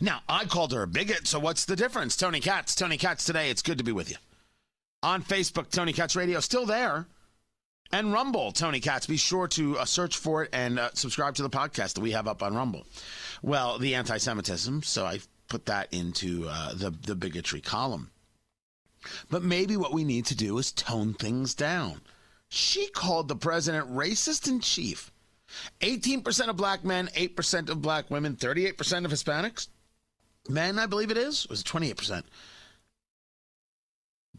Now, 0.00 0.20
I 0.28 0.44
called 0.44 0.72
her 0.72 0.84
a 0.84 0.86
bigot, 0.86 1.26
so 1.26 1.40
what's 1.40 1.64
the 1.64 1.74
difference? 1.74 2.16
Tony 2.16 2.38
Katz, 2.38 2.76
Tony 2.76 2.96
Katz 2.96 3.24
today. 3.24 3.50
It's 3.50 3.62
good 3.62 3.78
to 3.78 3.84
be 3.84 3.90
with 3.90 4.08
you. 4.08 4.18
On 5.02 5.20
Facebook, 5.20 5.68
Tony 5.70 5.92
Katz 5.92 6.14
Radio, 6.14 6.38
still 6.38 6.64
there. 6.64 7.08
And 7.92 8.12
Rumble, 8.12 8.52
Tony 8.52 8.80
Katz. 8.80 9.06
Be 9.06 9.16
sure 9.16 9.48
to 9.48 9.78
uh, 9.78 9.84
search 9.84 10.16
for 10.16 10.44
it 10.44 10.50
and 10.52 10.78
uh, 10.78 10.90
subscribe 10.94 11.34
to 11.36 11.42
the 11.42 11.50
podcast 11.50 11.94
that 11.94 12.00
we 12.00 12.12
have 12.12 12.26
up 12.26 12.42
on 12.42 12.54
Rumble. 12.54 12.84
Well, 13.42 13.78
the 13.78 13.94
anti 13.94 14.18
Semitism, 14.18 14.82
so 14.82 15.04
I 15.06 15.20
put 15.48 15.66
that 15.66 15.92
into 15.92 16.46
uh, 16.48 16.74
the, 16.74 16.90
the 16.90 17.14
bigotry 17.14 17.60
column. 17.60 18.10
But 19.30 19.42
maybe 19.42 19.76
what 19.76 19.92
we 19.92 20.04
need 20.04 20.26
to 20.26 20.36
do 20.36 20.58
is 20.58 20.72
tone 20.72 21.14
things 21.14 21.54
down. 21.54 22.00
She 22.48 22.88
called 22.88 23.28
the 23.28 23.36
president 23.36 23.88
racist 23.92 24.48
in 24.48 24.60
chief. 24.60 25.12
18% 25.80 26.48
of 26.48 26.56
black 26.56 26.84
men, 26.84 27.06
8% 27.14 27.68
of 27.68 27.80
black 27.80 28.10
women, 28.10 28.34
38% 28.34 29.04
of 29.04 29.12
Hispanics 29.12 29.68
men, 30.48 30.78
I 30.78 30.86
believe 30.86 31.10
it 31.10 31.16
is, 31.16 31.48
was 31.48 31.62
28%. 31.62 32.22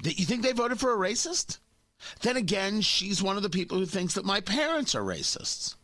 You 0.03 0.25
think 0.25 0.43
they 0.43 0.51
voted 0.51 0.79
for 0.79 0.93
a 0.93 1.09
racist? 1.09 1.59
Then 2.21 2.37
again, 2.37 2.81
she's 2.81 3.23
one 3.23 3.37
of 3.37 3.43
the 3.43 3.49
people 3.49 3.77
who 3.77 3.85
thinks 3.85 4.13
that 4.13 4.25
my 4.25 4.39
parents 4.41 4.95
are 4.95 5.01
racists. 5.01 5.75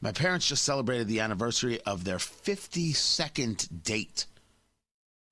My 0.00 0.12
parents 0.12 0.48
just 0.48 0.64
celebrated 0.64 1.08
the 1.08 1.20
anniversary 1.20 1.80
of 1.82 2.04
their 2.04 2.18
52nd 2.18 3.82
date. 3.82 4.26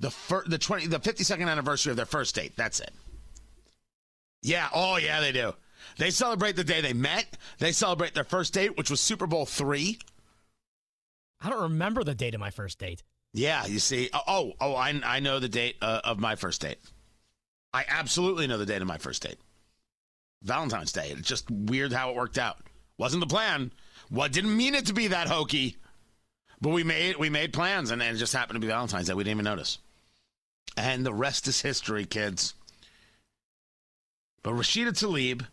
The 0.00 0.10
fir- 0.10 0.44
the 0.46 0.58
20 0.58 0.88
the 0.88 0.98
52nd 0.98 1.48
anniversary 1.48 1.90
of 1.90 1.96
their 1.96 2.06
first 2.06 2.34
date. 2.34 2.54
That's 2.56 2.80
it. 2.80 2.92
Yeah, 4.42 4.68
oh 4.74 4.96
yeah, 4.96 5.20
they 5.20 5.32
do. 5.32 5.54
They 5.98 6.10
celebrate 6.10 6.56
the 6.56 6.64
day 6.64 6.80
they 6.80 6.92
met. 6.92 7.26
They 7.58 7.72
celebrate 7.72 8.14
their 8.14 8.24
first 8.24 8.52
date, 8.54 8.76
which 8.76 8.90
was 8.90 9.00
Super 9.00 9.26
Bowl 9.26 9.46
3. 9.46 9.98
I 11.40 11.50
don't 11.50 11.62
remember 11.62 12.04
the 12.04 12.14
date 12.14 12.34
of 12.34 12.40
my 12.40 12.50
first 12.50 12.78
date. 12.78 13.02
Yeah, 13.32 13.66
you 13.66 13.78
see. 13.78 14.10
Oh, 14.12 14.20
oh, 14.26 14.52
oh 14.60 14.74
I, 14.74 15.00
I 15.04 15.20
know 15.20 15.38
the 15.38 15.48
date 15.48 15.76
uh, 15.80 16.00
of 16.04 16.18
my 16.18 16.34
first 16.34 16.60
date. 16.60 16.78
I 17.74 17.84
absolutely 17.88 18.46
know 18.46 18.58
the 18.58 18.66
date 18.66 18.82
of 18.82 18.88
my 18.88 18.98
first 18.98 19.22
date. 19.22 19.38
Valentine's 20.42 20.92
Day. 20.92 21.08
It's 21.16 21.28
just 21.28 21.50
weird 21.50 21.92
how 21.92 22.10
it 22.10 22.16
worked 22.16 22.38
out. 22.38 22.58
Wasn't 22.98 23.20
the 23.20 23.26
plan. 23.26 23.72
What 24.10 24.32
didn't 24.32 24.56
mean 24.56 24.74
it 24.74 24.86
to 24.86 24.92
be 24.92 25.08
that 25.08 25.28
hokey. 25.28 25.76
But 26.60 26.70
we 26.70 26.84
made 26.84 27.16
we 27.16 27.30
made 27.30 27.52
plans 27.52 27.90
and, 27.90 28.02
and 28.02 28.16
it 28.16 28.18
just 28.18 28.32
happened 28.32 28.56
to 28.56 28.60
be 28.60 28.66
Valentine's 28.66 29.08
Day. 29.08 29.14
We 29.14 29.24
didn't 29.24 29.38
even 29.38 29.44
notice. 29.44 29.78
And 30.76 31.04
the 31.04 31.14
rest 31.14 31.48
is 31.48 31.60
history, 31.60 32.04
kids. 32.04 32.54
But 34.42 34.54
Rashida 34.54 34.90
Tlaib 34.90 35.46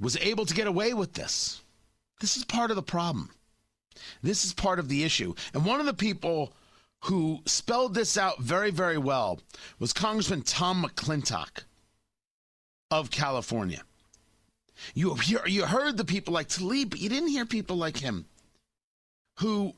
was 0.00 0.16
able 0.18 0.46
to 0.46 0.54
get 0.54 0.66
away 0.66 0.94
with 0.94 1.14
this. 1.14 1.60
This 2.20 2.36
is 2.36 2.44
part 2.44 2.70
of 2.70 2.76
the 2.76 2.82
problem. 2.82 3.30
This 4.22 4.44
is 4.44 4.52
part 4.52 4.78
of 4.78 4.88
the 4.88 5.04
issue. 5.04 5.34
And 5.52 5.64
one 5.64 5.80
of 5.80 5.86
the 5.86 5.94
people 5.94 6.52
who 7.04 7.40
spelled 7.46 7.94
this 7.94 8.16
out 8.16 8.40
very, 8.40 8.70
very 8.70 8.98
well 8.98 9.40
was 9.78 9.92
Congressman 9.92 10.42
Tom 10.42 10.84
McClintock 10.84 11.64
of 12.90 13.10
California. 13.10 13.82
You, 14.94 15.16
you 15.46 15.64
heard 15.64 15.96
the 15.96 16.04
people 16.04 16.34
like 16.34 16.48
Tlaib, 16.48 16.90
but 16.90 17.00
you 17.00 17.08
didn't 17.08 17.28
hear 17.28 17.46
people 17.46 17.76
like 17.76 17.96
him 17.96 18.26
who, 19.38 19.74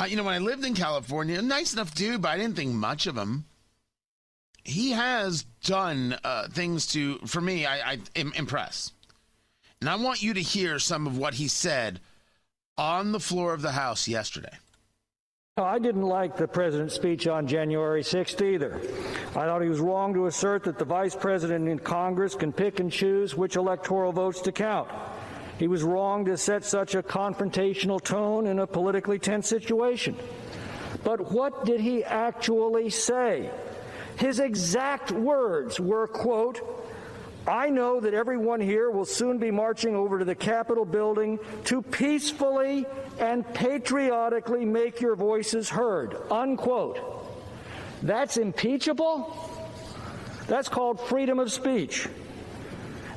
uh, 0.00 0.04
you 0.04 0.16
know, 0.16 0.24
when 0.24 0.34
I 0.34 0.38
lived 0.38 0.64
in 0.64 0.74
California, 0.74 1.40
nice 1.42 1.72
enough 1.72 1.94
dude, 1.94 2.22
but 2.22 2.28
I 2.28 2.36
didn't 2.36 2.56
think 2.56 2.72
much 2.72 3.06
of 3.06 3.16
him. 3.16 3.44
He 4.64 4.90
has 4.90 5.44
done 5.64 6.18
uh, 6.22 6.48
things 6.48 6.86
to, 6.88 7.18
for 7.18 7.40
me, 7.40 7.66
I, 7.66 7.92
I 7.92 7.98
impress. 8.14 8.92
And 9.80 9.88
I 9.88 9.96
want 9.96 10.22
you 10.22 10.34
to 10.34 10.42
hear 10.42 10.78
some 10.78 11.06
of 11.06 11.16
what 11.16 11.34
he 11.34 11.48
said 11.48 12.00
on 12.76 13.12
the 13.12 13.20
floor 13.20 13.54
of 13.54 13.62
the 13.62 13.72
House 13.72 14.06
yesterday. 14.06 14.58
I 15.64 15.78
didn't 15.78 16.02
like 16.02 16.36
the 16.36 16.48
president's 16.48 16.94
speech 16.94 17.26
on 17.26 17.46
January 17.46 18.02
6th 18.02 18.40
either. 18.40 18.80
I 19.30 19.46
thought 19.46 19.62
he 19.62 19.68
was 19.68 19.80
wrong 19.80 20.14
to 20.14 20.26
assert 20.26 20.64
that 20.64 20.78
the 20.78 20.84
vice 20.84 21.14
president 21.14 21.68
in 21.68 21.78
Congress 21.78 22.34
can 22.34 22.52
pick 22.52 22.80
and 22.80 22.90
choose 22.90 23.36
which 23.36 23.56
electoral 23.56 24.12
votes 24.12 24.40
to 24.42 24.52
count. 24.52 24.88
He 25.58 25.68
was 25.68 25.82
wrong 25.82 26.24
to 26.24 26.36
set 26.36 26.64
such 26.64 26.94
a 26.94 27.02
confrontational 27.02 28.02
tone 28.02 28.46
in 28.46 28.60
a 28.60 28.66
politically 28.66 29.18
tense 29.18 29.48
situation. 29.48 30.16
But 31.04 31.32
what 31.32 31.64
did 31.64 31.80
he 31.80 32.02
actually 32.04 32.90
say? 32.90 33.50
His 34.16 34.40
exact 34.40 35.12
words 35.12 35.78
were, 35.78 36.06
quote, 36.06 36.60
I 37.46 37.70
know 37.70 38.00
that 38.00 38.14
everyone 38.14 38.60
here 38.60 38.90
will 38.90 39.04
soon 39.04 39.38
be 39.38 39.50
marching 39.50 39.96
over 39.96 40.18
to 40.18 40.24
the 40.24 40.34
Capitol 40.34 40.84
building 40.84 41.38
to 41.64 41.82
peacefully 41.82 42.86
and 43.18 43.46
patriotically 43.54 44.64
make 44.64 45.00
your 45.00 45.16
voices 45.16 45.68
heard. 45.68 46.16
Unquote. 46.30 47.00
That's 48.02 48.36
impeachable? 48.36 49.34
That's 50.46 50.68
called 50.68 51.00
freedom 51.00 51.38
of 51.38 51.52
speech. 51.52 52.08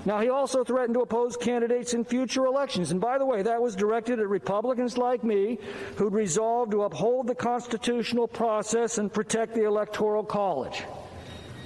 Now, 0.05 0.19
he 0.19 0.29
also 0.29 0.65
threatened 0.65 0.95
to 0.95 1.01
oppose 1.01 1.37
candidates 1.37 1.93
in 1.93 2.03
future 2.03 2.45
elections. 2.45 2.91
And 2.91 2.99
by 2.99 3.17
the 3.17 3.25
way, 3.25 3.41
that 3.41 3.61
was 3.61 3.75
directed 3.75 4.19
at 4.19 4.27
Republicans 4.27 4.97
like 4.97 5.23
me 5.23 5.59
who'd 5.95 6.13
resolved 6.13 6.71
to 6.71 6.83
uphold 6.83 7.27
the 7.27 7.35
constitutional 7.35 8.27
process 8.27 8.97
and 8.97 9.11
protect 9.11 9.55
the 9.55 9.63
Electoral 9.63 10.23
College. 10.23 10.83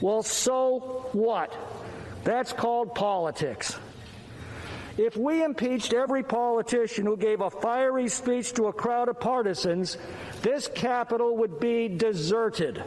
Well, 0.01 0.21
so 0.21 1.09
what? 1.13 1.51
That's 2.23 2.53
called 2.53 2.93
politics. 2.95 3.77
If 4.97 5.15
we 5.15 5.43
impeached 5.43 5.93
every 5.93 6.23
politician 6.23 7.05
who 7.05 7.17
gave 7.17 7.41
a 7.41 7.51
fiery 7.51 8.07
speech 8.07 8.53
to 8.53 8.65
a 8.65 8.73
crowd 8.73 9.09
of 9.09 9.19
partisans, 9.19 9.97
this 10.41 10.67
Capitol 10.73 11.37
would 11.37 11.59
be 11.59 11.87
deserted. 11.87 12.83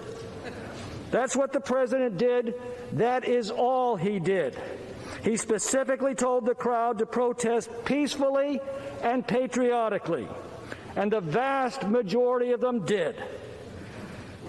That's 1.13 1.37
what 1.37 1.53
the 1.53 1.61
president 1.61 2.19
did. 2.19 2.55
That 2.93 3.25
is 3.25 3.51
all 3.51 3.97
he 3.97 4.19
did. 4.19 4.57
He 5.23 5.37
specifically 5.37 6.15
told 6.15 6.47
the 6.47 6.55
crowd 6.55 6.99
to 6.99 7.07
protest 7.07 7.71
peacefully 7.85 8.61
and 9.03 9.27
patriotically, 9.27 10.27
and 10.97 11.13
the 11.13 11.21
vast 11.21 11.87
majority 11.87 12.53
of 12.53 12.61
them 12.61 12.85
did. 12.85 13.17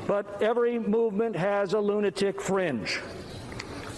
But 0.07 0.41
every 0.41 0.79
movement 0.79 1.35
has 1.35 1.73
a 1.73 1.79
lunatic 1.79 2.41
fringe. 2.41 3.00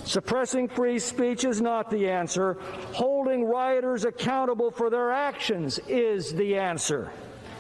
Suppressing 0.06 0.68
free 0.68 1.00
speech 1.00 1.46
is 1.46 1.62
not 1.62 1.90
the 1.90 2.10
answer. 2.10 2.58
Holding 2.94 3.46
rioters 3.46 4.06
accountable 4.06 4.70
for 4.70 4.90
their 4.90 5.12
actions 5.12 5.80
is 5.88 6.34
the 6.34 6.58
answer. 6.58 7.12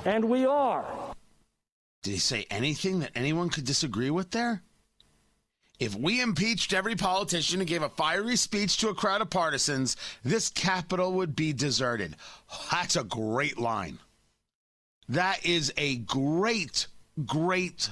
And 0.05 0.25
we 0.25 0.45
are. 0.45 0.85
Did 2.03 2.11
he 2.11 2.17
say 2.17 2.45
anything 2.49 2.99
that 2.99 3.11
anyone 3.15 3.49
could 3.49 3.63
disagree 3.63 4.09
with 4.09 4.31
there? 4.31 4.61
If 5.79 5.95
we 5.95 6.21
impeached 6.21 6.73
every 6.73 6.95
politician 6.95 7.59
who 7.59 7.65
gave 7.65 7.81
a 7.81 7.89
fiery 7.89 8.35
speech 8.35 8.77
to 8.77 8.89
a 8.89 8.93
crowd 8.93 9.21
of 9.21 9.29
partisans, 9.29 9.97
this 10.23 10.49
capital 10.49 11.13
would 11.13 11.35
be 11.35 11.53
deserted. 11.53 12.15
That's 12.71 12.95
a 12.95 13.03
great 13.03 13.57
line. 13.57 13.99
That 15.09 15.45
is 15.45 15.73
a 15.77 15.97
great, 15.97 16.87
great 17.25 17.89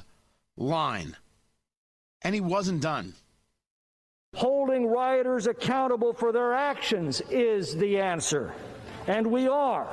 line. 0.57 1.17
And 2.21 2.35
he 2.35 2.41
wasn't 2.41 2.81
done. 2.81 3.13
Holding 4.33 4.87
rioters 4.87 5.47
accountable 5.47 6.13
for 6.13 6.31
their 6.31 6.53
actions 6.53 7.21
is 7.29 7.75
the 7.75 7.99
answer. 7.99 8.53
And 9.05 9.27
we 9.27 9.49
are. 9.49 9.87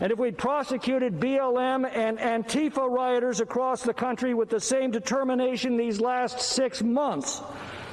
And 0.00 0.10
if 0.10 0.18
we'd 0.18 0.38
prosecuted 0.38 1.20
BLM 1.20 1.88
and 1.94 2.18
Antifa 2.18 2.88
rioters 2.88 3.40
across 3.40 3.82
the 3.82 3.92
country 3.92 4.32
with 4.32 4.48
the 4.48 4.60
same 4.60 4.90
determination 4.90 5.76
these 5.76 6.00
last 6.00 6.40
six 6.40 6.82
months, 6.82 7.42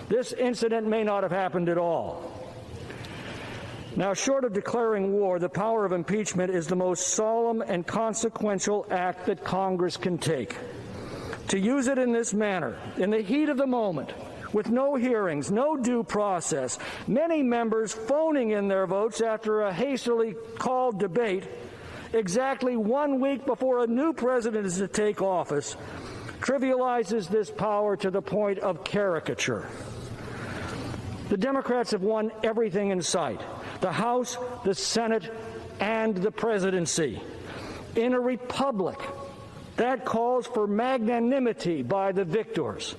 this 0.07 0.31
incident 0.31 0.87
may 0.87 1.03
not 1.03 1.21
have 1.21 1.33
happened 1.33 1.67
at 1.67 1.77
all. 1.77 2.31
Now, 3.97 4.13
short 4.13 4.45
of 4.45 4.53
declaring 4.53 5.11
war, 5.11 5.37
the 5.37 5.49
power 5.49 5.83
of 5.83 5.91
impeachment 5.91 6.49
is 6.49 6.65
the 6.65 6.77
most 6.77 7.09
solemn 7.09 7.61
and 7.61 7.85
consequential 7.85 8.87
act 8.89 9.25
that 9.25 9.43
Congress 9.43 9.97
can 9.97 10.17
take. 10.17 10.55
To 11.49 11.59
use 11.59 11.87
it 11.87 11.97
in 11.97 12.13
this 12.13 12.33
manner, 12.33 12.79
in 12.95 13.09
the 13.09 13.21
heat 13.21 13.49
of 13.49 13.57
the 13.57 13.67
moment, 13.67 14.11
with 14.53 14.69
no 14.69 14.95
hearings, 14.95 15.51
no 15.51 15.77
due 15.77 16.03
process, 16.03 16.77
many 17.07 17.43
members 17.43 17.93
phoning 17.93 18.51
in 18.51 18.67
their 18.67 18.87
votes 18.87 19.21
after 19.21 19.61
a 19.61 19.73
hastily 19.73 20.35
called 20.57 20.99
debate, 20.99 21.47
exactly 22.13 22.75
one 22.75 23.19
week 23.19 23.45
before 23.45 23.83
a 23.83 23.87
new 23.87 24.13
president 24.13 24.65
is 24.65 24.77
to 24.77 24.87
take 24.87 25.21
office, 25.21 25.75
trivializes 26.39 27.27
this 27.29 27.49
power 27.49 27.95
to 27.95 28.11
the 28.11 28.21
point 28.21 28.59
of 28.59 28.83
caricature. 28.83 29.67
The 31.29 31.37
Democrats 31.37 31.91
have 31.91 32.01
won 32.01 32.31
everything 32.43 32.89
in 32.89 33.01
sight 33.01 33.39
the 33.79 33.91
House, 33.91 34.37
the 34.63 34.75
Senate, 34.75 35.31
and 35.79 36.15
the 36.15 36.29
presidency. 36.31 37.21
In 37.95 38.13
a 38.13 38.19
republic, 38.19 38.99
that 39.77 40.05
calls 40.05 40.45
for 40.45 40.67
magnanimity 40.67 41.81
by 41.81 42.11
the 42.11 42.23
victors. 42.23 42.95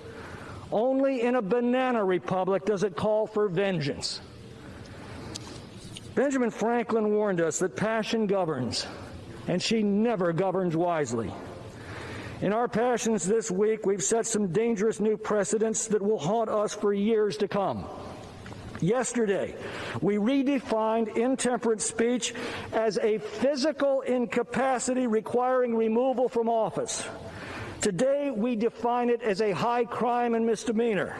Only 0.72 1.20
in 1.20 1.34
a 1.34 1.42
banana 1.42 2.02
republic 2.02 2.64
does 2.64 2.82
it 2.82 2.96
call 2.96 3.26
for 3.26 3.46
vengeance. 3.48 4.22
Benjamin 6.14 6.50
Franklin 6.50 7.12
warned 7.12 7.40
us 7.40 7.58
that 7.58 7.76
passion 7.76 8.26
governs, 8.26 8.86
and 9.48 9.62
she 9.62 9.82
never 9.82 10.32
governs 10.32 10.74
wisely. 10.74 11.32
In 12.40 12.52
our 12.52 12.68
passions 12.68 13.24
this 13.24 13.50
week, 13.50 13.86
we've 13.86 14.02
set 14.02 14.26
some 14.26 14.48
dangerous 14.48 14.98
new 14.98 15.16
precedents 15.16 15.86
that 15.88 16.02
will 16.02 16.18
haunt 16.18 16.48
us 16.48 16.74
for 16.74 16.92
years 16.92 17.36
to 17.36 17.48
come. 17.48 17.84
Yesterday, 18.80 19.54
we 20.00 20.16
redefined 20.16 21.16
intemperate 21.16 21.80
speech 21.80 22.34
as 22.72 22.98
a 22.98 23.18
physical 23.18 24.00
incapacity 24.00 25.06
requiring 25.06 25.76
removal 25.76 26.28
from 26.28 26.48
office. 26.48 27.06
Today, 27.82 28.30
we 28.30 28.54
define 28.54 29.10
it 29.10 29.22
as 29.22 29.40
a 29.40 29.50
high 29.50 29.84
crime 29.84 30.34
and 30.36 30.46
misdemeanor. 30.46 31.16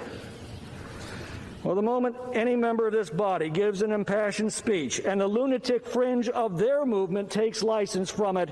Well, 1.65 1.75
the 1.75 1.83
moment 1.83 2.15
any 2.35 2.55
member 2.55 2.87
of 2.87 2.93
this 2.93 3.11
body 3.11 3.51
gives 3.51 3.83
an 3.83 3.91
impassioned 3.91 4.53
speech 4.53 5.01
and 5.01 5.21
the 5.21 5.27
lunatic 5.27 5.85
fringe 5.85 6.29
of 6.29 6.59
their 6.59 6.87
movement 6.87 7.33
takes 7.33 7.65
license 7.65 8.13
from 8.13 8.37
it, 8.37 8.51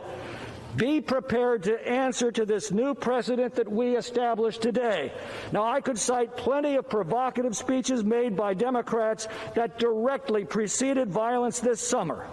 be 0.75 1.01
prepared 1.01 1.63
to 1.65 1.89
answer 1.89 2.33
to 2.33 2.45
this 2.45 2.73
new 2.73 2.95
precedent 2.95 3.55
that 3.55 3.71
we 3.71 3.97
established 3.97 4.61
today. 4.61 5.13
Now, 5.53 5.63
I 5.63 5.81
could 5.81 5.99
cite 5.99 6.37
plenty 6.37 6.75
of 6.75 6.89
provocative 6.89 7.57
speeches 7.57 8.03
made 8.03 8.37
by 8.37 8.55
Democrats 8.55 9.29
that 9.55 9.79
directly 9.79 10.45
preceded 10.45 11.09
violence 11.09 11.61
this 11.61 11.81
summer, 11.81 12.27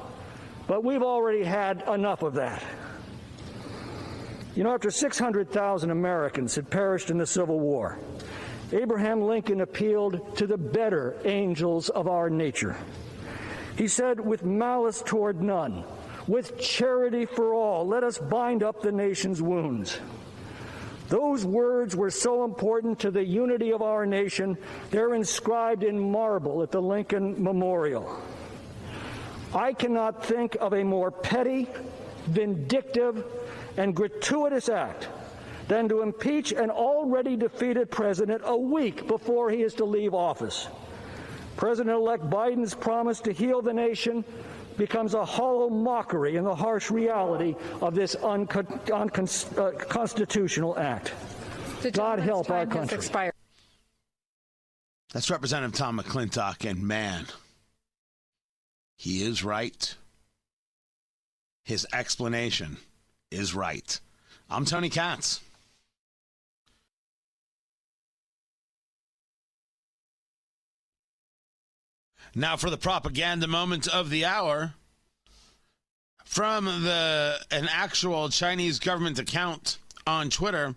but 0.67 0.83
we've 0.83 1.03
already 1.03 1.43
had 1.43 1.83
enough 1.87 2.23
of 2.23 2.33
that. 2.33 2.63
You 4.57 4.63
know, 4.63 4.73
after 4.73 4.89
600,000 4.89 5.91
Americans 5.91 6.55
had 6.55 6.67
perished 6.67 7.11
in 7.11 7.19
the 7.19 7.27
Civil 7.27 7.59
War, 7.59 7.99
Abraham 8.73 9.21
Lincoln 9.21 9.61
appealed 9.61 10.35
to 10.37 10.47
the 10.47 10.57
better 10.57 11.15
angels 11.25 11.89
of 11.89 12.07
our 12.07 12.27
nature. 12.27 12.75
He 13.77 13.87
said, 13.87 14.19
with 14.19 14.43
malice 14.43 15.03
toward 15.05 15.43
none, 15.43 15.83
with 16.25 16.59
charity 16.59 17.27
for 17.27 17.53
all, 17.53 17.85
let 17.85 18.03
us 18.03 18.17
bind 18.17 18.63
up 18.63 18.81
the 18.81 18.91
nation's 18.91 19.43
wounds. 19.43 19.99
Those 21.07 21.45
words 21.45 21.95
were 21.95 22.09
so 22.09 22.43
important 22.43 22.97
to 23.01 23.11
the 23.11 23.23
unity 23.23 23.71
of 23.71 23.83
our 23.83 24.07
nation, 24.07 24.57
they're 24.89 25.13
inscribed 25.13 25.83
in 25.83 25.99
marble 25.99 26.63
at 26.63 26.71
the 26.71 26.81
Lincoln 26.81 27.43
Memorial. 27.43 28.23
I 29.53 29.73
cannot 29.73 30.25
think 30.25 30.57
of 30.59 30.73
a 30.73 30.83
more 30.83 31.11
petty, 31.11 31.67
vindictive, 32.27 33.23
and 33.77 33.95
gratuitous 33.95 34.69
act 34.69 35.07
than 35.67 35.89
to 35.89 36.01
impeach 36.01 36.51
an 36.51 36.69
already 36.69 37.35
defeated 37.35 37.89
president 37.91 38.41
a 38.45 38.55
week 38.55 39.07
before 39.07 39.49
he 39.49 39.63
is 39.63 39.73
to 39.75 39.85
leave 39.85 40.13
office. 40.13 40.67
President 41.57 41.95
elect 41.95 42.29
Biden's 42.29 42.73
promise 42.73 43.19
to 43.21 43.33
heal 43.33 43.61
the 43.61 43.73
nation 43.73 44.23
becomes 44.77 45.13
a 45.15 45.25
hollow 45.25 45.69
mockery 45.69 46.37
in 46.37 46.43
the 46.43 46.55
harsh 46.55 46.91
reality 46.91 47.55
of 47.81 47.95
this 47.95 48.13
unconstitutional 48.15 50.75
uh, 50.77 50.81
act. 50.81 51.13
God 51.93 52.19
help 52.19 52.49
our 52.49 52.65
country. 52.65 52.97
That's 55.13 55.29
Representative 55.29 55.75
Tom 55.75 55.99
McClintock, 55.99 56.69
and 56.69 56.83
man, 56.83 57.27
he 58.97 59.23
is 59.23 59.41
right. 59.43 59.95
His 61.67 61.85
explanation 61.91 62.77
is 63.29 63.53
right. 63.53 63.99
I'm 64.49 64.63
Tony 64.63 64.89
Katz. 64.89 65.41
Now 72.33 72.55
for 72.55 72.69
the 72.69 72.77
propaganda 72.77 73.47
moment 73.47 73.85
of 73.85 74.09
the 74.09 74.23
hour 74.23 74.75
from 76.23 76.63
the 76.63 77.37
an 77.51 77.67
actual 77.69 78.29
Chinese 78.29 78.79
government 78.79 79.19
account 79.19 79.77
on 80.05 80.29
Twitter. 80.29 80.73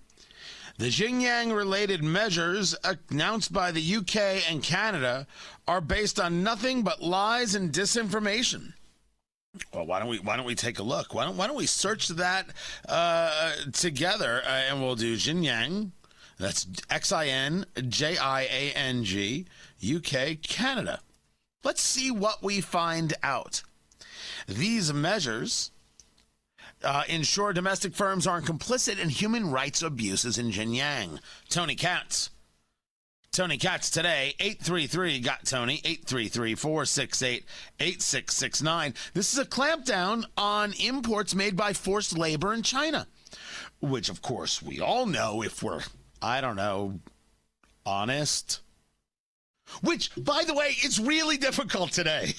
The 0.78 0.86
Xinjiang 0.86 1.54
related 1.54 2.02
measures 2.02 2.74
announced 2.82 3.52
by 3.52 3.70
the 3.70 3.96
UK 3.98 4.50
and 4.50 4.60
Canada 4.60 5.28
are 5.68 5.80
based 5.80 6.18
on 6.18 6.42
nothing 6.42 6.82
but 6.82 7.00
lies 7.00 7.54
and 7.54 7.72
disinformation. 7.72 8.72
Well, 9.72 9.86
why 9.86 9.98
don't 9.98 10.08
we 10.08 10.18
why 10.18 10.36
don't 10.36 10.46
we 10.46 10.54
take 10.54 10.78
a 10.78 10.82
look? 10.82 11.12
Why 11.12 11.24
don't 11.24 11.36
why 11.36 11.46
don't 11.46 11.56
we 11.56 11.66
search 11.66 12.08
that 12.08 12.46
uh, 12.88 13.52
together 13.72 14.42
uh, 14.44 14.48
and 14.48 14.80
we'll 14.80 14.94
do 14.94 15.16
Xinjiang. 15.16 15.90
That's 16.38 16.66
X 16.88 17.12
I 17.12 17.26
N 17.26 17.66
J 17.88 18.16
I 18.16 18.42
A 18.42 18.72
N 18.74 19.04
G 19.04 19.46
UK 19.84 20.40
Canada. 20.42 21.00
Let's 21.64 21.82
see 21.82 22.10
what 22.10 22.42
we 22.42 22.60
find 22.60 23.14
out. 23.22 23.62
These 24.46 24.92
measures 24.92 25.72
uh, 26.82 27.02
ensure 27.08 27.52
domestic 27.52 27.94
firms 27.94 28.26
aren't 28.26 28.46
complicit 28.46 28.98
in 28.98 29.10
human 29.10 29.50
rights 29.50 29.82
abuses 29.82 30.38
in 30.38 30.50
Xinjiang. 30.50 31.18
Tony 31.48 31.74
Katz. 31.74 32.30
Tony 33.32 33.58
Katz 33.58 33.90
today, 33.90 34.34
833 34.40 35.20
got 35.20 35.44
Tony, 35.44 35.80
833 35.84 36.54
468 36.56 37.44
8669. 37.78 38.94
This 39.14 39.32
is 39.32 39.38
a 39.38 39.44
clampdown 39.44 40.24
on 40.36 40.72
imports 40.74 41.34
made 41.34 41.56
by 41.56 41.72
forced 41.72 42.18
labor 42.18 42.52
in 42.52 42.62
China, 42.62 43.06
which, 43.80 44.08
of 44.08 44.20
course, 44.20 44.60
we 44.60 44.80
all 44.80 45.06
know 45.06 45.42
if 45.42 45.62
we're, 45.62 45.80
I 46.20 46.40
don't 46.40 46.56
know, 46.56 46.98
honest 47.86 48.60
which, 49.82 50.10
by 50.16 50.44
the 50.46 50.54
way, 50.54 50.74
is 50.84 50.98
really 50.98 51.36
difficult 51.36 51.92
today. 51.92 52.34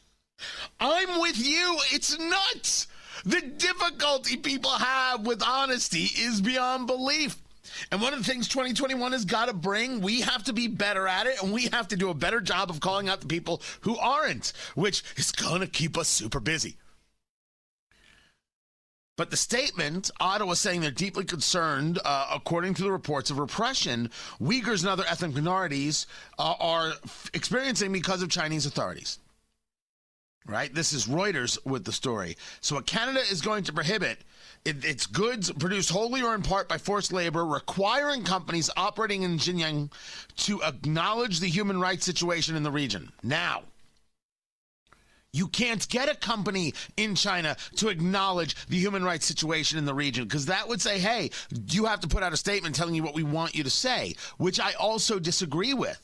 I'm 0.80 1.20
with 1.20 1.38
you. 1.38 1.78
It's 1.92 2.18
nuts. 2.18 2.86
The 3.24 3.40
difficulty 3.40 4.36
people 4.36 4.70
have 4.70 5.26
with 5.26 5.42
honesty 5.42 6.08
is 6.18 6.40
beyond 6.40 6.86
belief. 6.86 7.36
And 7.90 8.00
one 8.00 8.12
of 8.12 8.18
the 8.18 8.24
things 8.24 8.48
2021 8.48 9.12
has 9.12 9.24
got 9.24 9.46
to 9.46 9.52
bring, 9.52 10.00
we 10.00 10.20
have 10.20 10.44
to 10.44 10.52
be 10.52 10.68
better 10.68 11.06
at 11.06 11.26
it, 11.26 11.42
and 11.42 11.52
we 11.52 11.64
have 11.68 11.88
to 11.88 11.96
do 11.96 12.10
a 12.10 12.14
better 12.14 12.40
job 12.40 12.70
of 12.70 12.80
calling 12.80 13.08
out 13.08 13.20
the 13.20 13.26
people 13.26 13.62
who 13.82 13.96
aren't, 13.98 14.52
which 14.74 15.02
is 15.16 15.32
going 15.32 15.60
to 15.60 15.66
keep 15.66 15.96
us 15.96 16.08
super 16.08 16.40
busy. 16.40 16.76
But 19.16 19.30
the 19.30 19.36
statement, 19.36 20.10
Ottawa 20.18 20.54
saying 20.54 20.80
they're 20.80 20.90
deeply 20.90 21.24
concerned, 21.24 21.98
uh, 22.06 22.28
according 22.32 22.72
to 22.74 22.82
the 22.82 22.90
reports 22.90 23.30
of 23.30 23.38
repression, 23.38 24.10
Uyghurs 24.40 24.80
and 24.80 24.88
other 24.88 25.04
ethnic 25.06 25.34
minorities 25.34 26.06
uh, 26.38 26.54
are 26.58 26.92
f- 27.04 27.30
experiencing 27.34 27.92
because 27.92 28.22
of 28.22 28.30
Chinese 28.30 28.64
authorities. 28.64 29.18
Right? 30.46 30.74
This 30.74 30.92
is 30.92 31.06
Reuters 31.06 31.58
with 31.64 31.84
the 31.84 31.92
story. 31.92 32.36
So, 32.60 32.74
what 32.76 32.86
Canada 32.86 33.20
is 33.20 33.40
going 33.40 33.64
to 33.64 33.72
prohibit 33.72 34.18
it, 34.64 34.84
it's 34.84 35.06
goods 35.06 35.50
produced 35.52 35.90
wholly 35.90 36.22
or 36.22 36.34
in 36.34 36.42
part 36.42 36.68
by 36.68 36.78
forced 36.78 37.12
labor, 37.12 37.44
requiring 37.44 38.24
companies 38.24 38.68
operating 38.76 39.22
in 39.22 39.38
Xinjiang 39.38 39.90
to 40.36 40.62
acknowledge 40.62 41.40
the 41.40 41.48
human 41.48 41.80
rights 41.80 42.04
situation 42.04 42.56
in 42.56 42.62
the 42.62 42.70
region. 42.70 43.10
Now, 43.22 43.62
you 45.32 45.48
can't 45.48 45.88
get 45.88 46.10
a 46.10 46.14
company 46.14 46.74
in 46.96 47.14
China 47.14 47.56
to 47.76 47.88
acknowledge 47.88 48.66
the 48.66 48.78
human 48.78 49.04
rights 49.04 49.24
situation 49.24 49.78
in 49.78 49.86
the 49.86 49.94
region 49.94 50.24
because 50.24 50.46
that 50.46 50.68
would 50.68 50.82
say, 50.82 50.98
hey, 50.98 51.30
you 51.68 51.86
have 51.86 52.00
to 52.00 52.08
put 52.08 52.22
out 52.22 52.32
a 52.32 52.36
statement 52.36 52.74
telling 52.74 52.94
you 52.94 53.02
what 53.02 53.14
we 53.14 53.22
want 53.22 53.54
you 53.54 53.62
to 53.64 53.70
say, 53.70 54.14
which 54.38 54.60
I 54.60 54.72
also 54.72 55.18
disagree 55.18 55.72
with. 55.72 56.00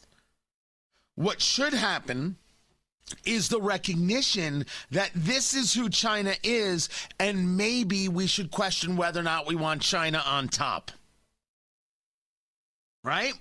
What 1.17 1.43
should 1.43 1.75
happen 1.75 2.37
is 3.25 3.49
the 3.49 3.61
recognition 3.61 4.67
that 4.91 5.11
this 5.15 5.55
is 5.55 5.73
who 5.73 5.89
China 5.89 6.35
is, 6.43 6.89
and 7.19 7.57
maybe 7.57 8.09
we 8.09 8.27
should 8.27 8.51
question 8.51 8.97
whether 8.97 9.21
or 9.21 9.25
not 9.25 9.47
we 9.47 9.55
want 9.55 9.83
China 9.83 10.23
on 10.27 10.49
top. 10.49 10.91
Right? 13.05 13.35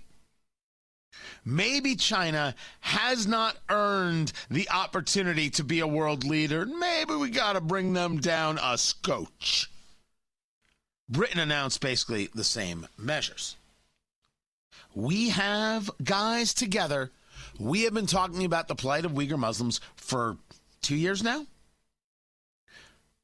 Maybe 1.44 1.96
China 1.96 2.56
has 2.80 3.28
not 3.28 3.58
earned 3.70 4.32
the 4.50 4.70
opportunity 4.70 5.50
to 5.52 5.64
be 5.64 5.80
a 5.80 5.88
world 5.88 6.24
leader. 6.24 6.66
Maybe 6.66 7.16
we 7.16 7.30
got 7.30 7.54
to 7.54 7.62
bring 7.62 7.94
them 7.94 8.20
down 8.20 8.60
a 8.62 8.78
scotch. 8.78 9.70
Britain 11.08 11.40
announced 11.40 11.82
basically 11.82 12.30
the 12.34 12.44
same 12.44 12.88
measures. 12.98 13.56
We 14.96 15.30
have 15.30 15.90
guys 16.04 16.54
together. 16.54 17.12
We 17.60 17.84
have 17.84 17.94
been 17.94 18.06
talking 18.06 18.46
about 18.46 18.68
the 18.68 18.76
plight 18.76 19.06
of 19.06 19.14
Uyghur 19.14 19.38
Muslims 19.38 19.80
for 19.96 20.38
two 20.82 20.96
years 20.96 21.24
now. 21.24 21.46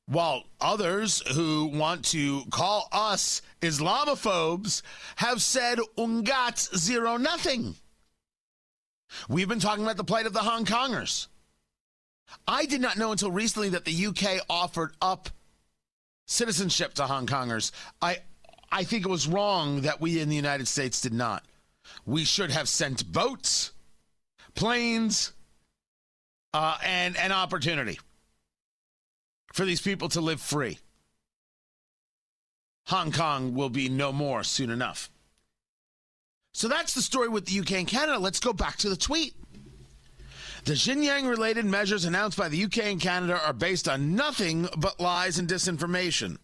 While 0.05 0.43
others 0.59 1.21
who 1.33 1.67
want 1.67 2.05
to 2.05 2.43
call 2.51 2.87
us 2.91 3.41
Islamophobes 3.61 4.81
have 5.17 5.41
said 5.41 5.79
ungat 5.97 6.75
zero 6.75 7.17
nothing. 7.17 7.75
We've 9.29 9.47
been 9.47 9.59
talking 9.59 9.83
about 9.83 9.97
the 9.97 10.03
plight 10.03 10.25
of 10.25 10.33
the 10.33 10.39
Hong 10.39 10.65
Kongers. 10.65 11.27
I 12.47 12.65
did 12.65 12.81
not 12.81 12.97
know 12.97 13.11
until 13.11 13.31
recently 13.31 13.69
that 13.69 13.85
the 13.85 14.05
UK 14.07 14.45
offered 14.49 14.93
up 15.01 15.29
citizenship 16.25 16.93
to 16.95 17.07
Hong 17.07 17.27
Kongers. 17.27 17.71
I 18.01 18.19
I 18.71 18.85
think 18.85 19.05
it 19.05 19.09
was 19.09 19.27
wrong 19.27 19.81
that 19.81 19.99
we 19.99 20.19
in 20.19 20.29
the 20.29 20.35
United 20.35 20.67
States 20.67 21.01
did 21.01 21.13
not. 21.13 21.43
We 22.05 22.23
should 22.23 22.51
have 22.51 22.69
sent 22.69 23.11
boats, 23.11 23.71
planes, 24.55 25.33
uh, 26.53 26.77
and 26.83 27.17
an 27.17 27.31
opportunity 27.31 27.99
for 29.53 29.65
these 29.65 29.81
people 29.81 30.09
to 30.09 30.21
live 30.21 30.41
free. 30.41 30.79
Hong 32.87 33.11
Kong 33.11 33.53
will 33.53 33.69
be 33.69 33.89
no 33.89 34.11
more 34.11 34.43
soon 34.43 34.69
enough. 34.69 35.09
So 36.53 36.67
that's 36.67 36.93
the 36.93 37.01
story 37.01 37.29
with 37.29 37.45
the 37.45 37.59
UK 37.59 37.71
and 37.73 37.87
Canada. 37.87 38.19
Let's 38.19 38.39
go 38.39 38.53
back 38.53 38.77
to 38.77 38.89
the 38.89 38.97
tweet. 38.97 39.33
The 40.65 40.73
Xinjiang 40.73 41.27
related 41.27 41.65
measures 41.65 42.05
announced 42.05 42.37
by 42.37 42.49
the 42.49 42.63
UK 42.65 42.79
and 42.79 43.01
Canada 43.01 43.39
are 43.43 43.53
based 43.53 43.87
on 43.87 44.15
nothing 44.15 44.67
but 44.77 44.99
lies 44.99 45.39
and 45.39 45.47
disinformation. 45.47 46.37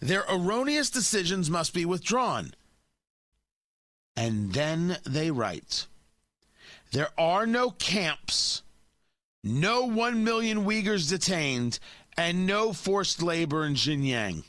Their 0.00 0.24
erroneous 0.28 0.90
decisions 0.90 1.48
must 1.48 1.72
be 1.72 1.84
withdrawn. 1.84 2.54
And 4.16 4.52
then 4.52 4.98
they 5.04 5.30
write 5.30 5.86
There 6.92 7.08
are 7.16 7.46
no 7.46 7.70
camps, 7.70 8.62
no 9.42 9.86
1 9.86 10.22
million 10.22 10.66
Uyghurs 10.66 11.08
detained, 11.08 11.78
and 12.18 12.46
no 12.46 12.74
forced 12.74 13.22
labor 13.22 13.64
in 13.64 13.74
Xinjiang. 13.74 14.44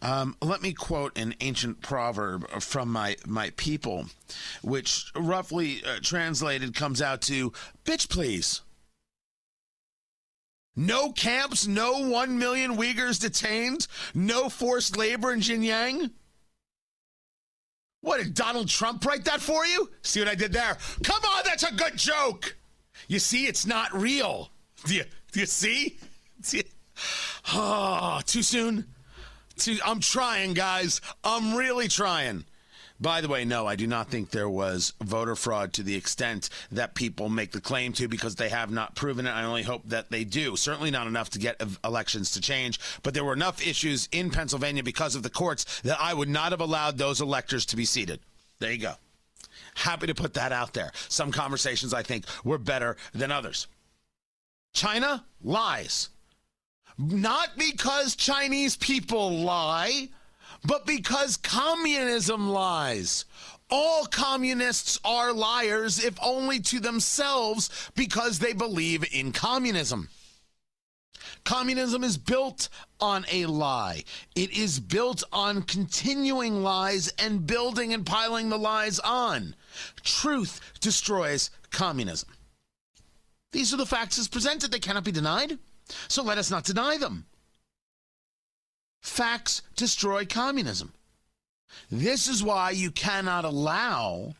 Um, 0.00 0.36
let 0.40 0.62
me 0.62 0.72
quote 0.72 1.18
an 1.18 1.34
ancient 1.40 1.80
proverb 1.82 2.48
from 2.60 2.92
my, 2.92 3.16
my 3.26 3.50
people, 3.56 4.06
which 4.62 5.10
roughly 5.16 5.82
uh, 5.84 5.96
translated 6.00 6.76
comes 6.76 7.02
out 7.02 7.22
to 7.22 7.52
bitch, 7.84 8.08
please. 8.08 8.60
No 10.76 11.10
camps, 11.10 11.66
no 11.66 12.08
1 12.08 12.38
million 12.38 12.76
Uyghurs 12.76 13.20
detained, 13.20 13.88
no 14.14 14.48
forced 14.48 14.96
labor 14.96 15.32
in 15.32 15.40
Xinjiang. 15.40 16.10
What 18.00 18.18
did 18.18 18.34
Donald 18.34 18.68
Trump 18.68 19.04
write 19.04 19.24
that 19.24 19.40
for 19.40 19.66
you? 19.66 19.90
See 20.02 20.20
what 20.20 20.28
I 20.28 20.34
did 20.34 20.52
there? 20.52 20.76
Come 21.02 21.22
on, 21.24 21.42
that's 21.44 21.64
a 21.64 21.74
good 21.74 21.96
joke. 21.96 22.56
You 23.08 23.18
see, 23.18 23.46
it's 23.46 23.66
not 23.66 23.92
real. 23.92 24.50
Do 24.84 24.94
you, 24.94 25.04
do 25.32 25.40
you 25.40 25.46
see? 25.46 25.98
see? 26.42 26.64
Oh, 27.52 28.20
too 28.24 28.42
soon? 28.42 28.86
I'm 29.84 30.00
trying, 30.00 30.54
guys. 30.54 31.00
I'm 31.24 31.54
really 31.54 31.88
trying. 31.88 32.44
By 32.98 33.20
the 33.20 33.28
way, 33.28 33.44
no, 33.44 33.66
I 33.66 33.76
do 33.76 33.86
not 33.86 34.08
think 34.08 34.30
there 34.30 34.48
was 34.48 34.94
voter 35.02 35.36
fraud 35.36 35.74
to 35.74 35.82
the 35.82 35.94
extent 35.94 36.48
that 36.72 36.94
people 36.94 37.28
make 37.28 37.52
the 37.52 37.60
claim 37.60 37.92
to 37.94 38.08
because 38.08 38.36
they 38.36 38.48
have 38.48 38.70
not 38.70 38.94
proven 38.94 39.26
it. 39.26 39.30
I 39.30 39.44
only 39.44 39.64
hope 39.64 39.82
that 39.86 40.10
they 40.10 40.24
do. 40.24 40.56
Certainly 40.56 40.90
not 40.90 41.06
enough 41.06 41.30
to 41.30 41.38
get 41.38 41.62
elections 41.84 42.30
to 42.32 42.40
change, 42.40 42.80
but 43.02 43.12
there 43.12 43.24
were 43.24 43.34
enough 43.34 43.66
issues 43.66 44.08
in 44.12 44.30
Pennsylvania 44.30 44.82
because 44.82 45.14
of 45.14 45.22
the 45.22 45.30
courts 45.30 45.82
that 45.82 46.00
I 46.00 46.14
would 46.14 46.30
not 46.30 46.52
have 46.52 46.60
allowed 46.60 46.96
those 46.96 47.20
electors 47.20 47.66
to 47.66 47.76
be 47.76 47.84
seated. 47.84 48.20
There 48.60 48.72
you 48.72 48.78
go. 48.78 48.94
Happy 49.74 50.06
to 50.06 50.14
put 50.14 50.34
that 50.34 50.52
out 50.52 50.72
there. 50.72 50.90
Some 51.08 51.30
conversations 51.32 51.92
I 51.92 52.02
think 52.02 52.24
were 52.44 52.58
better 52.58 52.96
than 53.14 53.30
others. 53.30 53.66
China 54.72 55.24
lies. 55.42 56.08
Not 56.98 57.58
because 57.58 58.16
Chinese 58.16 58.74
people 58.76 59.40
lie, 59.40 60.08
but 60.66 60.86
because 60.86 61.36
communism 61.36 62.50
lies. 62.50 63.24
All 63.70 64.06
communists 64.06 64.98
are 65.04 65.32
liars, 65.32 66.02
if 66.02 66.16
only 66.22 66.60
to 66.60 66.78
themselves, 66.78 67.90
because 67.96 68.38
they 68.38 68.52
believe 68.52 69.04
in 69.12 69.32
communism. 69.32 70.08
Communism 71.44 72.04
is 72.04 72.16
built 72.16 72.68
on 73.00 73.24
a 73.30 73.46
lie. 73.46 74.04
It 74.34 74.50
is 74.50 74.78
built 74.80 75.24
on 75.32 75.62
continuing 75.62 76.62
lies 76.62 77.12
and 77.18 77.46
building 77.46 77.92
and 77.92 78.06
piling 78.06 78.48
the 78.48 78.58
lies 78.58 78.98
on. 79.00 79.54
Truth 80.02 80.60
destroys 80.80 81.50
communism. 81.70 82.30
These 83.52 83.72
are 83.72 83.78
the 83.78 83.86
facts 83.86 84.18
as 84.18 84.28
presented. 84.28 84.70
They 84.70 84.78
cannot 84.78 85.04
be 85.04 85.12
denied. 85.12 85.58
So 86.08 86.22
let 86.22 86.38
us 86.38 86.50
not 86.50 86.64
deny 86.64 86.98
them. 86.98 87.26
Facts 89.00 89.62
destroy 89.76 90.24
communism. 90.24 90.92
This 91.90 92.28
is 92.28 92.42
why 92.42 92.70
you 92.70 92.90
cannot 92.90 93.44
allow 93.44 94.34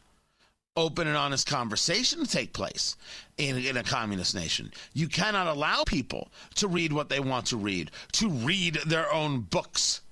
open 0.77 1.09
and 1.09 1.17
honest 1.17 1.47
conversation 1.47 2.21
to 2.21 2.31
take 2.31 2.53
place 2.53 2.97
in, 3.39 3.57
in 3.57 3.77
a 3.77 3.83
communist 3.83 4.35
nation. 4.35 4.71
You 4.93 5.09
cannot 5.09 5.47
allow 5.47 5.85
people 5.85 6.29
to 6.57 6.69
read 6.69 6.93
what 6.93 7.09
they 7.09 7.21
want 7.21 7.47
to 7.47 7.57
read, 7.57 7.91
to 8.13 8.29
read 8.29 8.75
their 8.87 9.11
own 9.13 9.41
books 9.41 10.03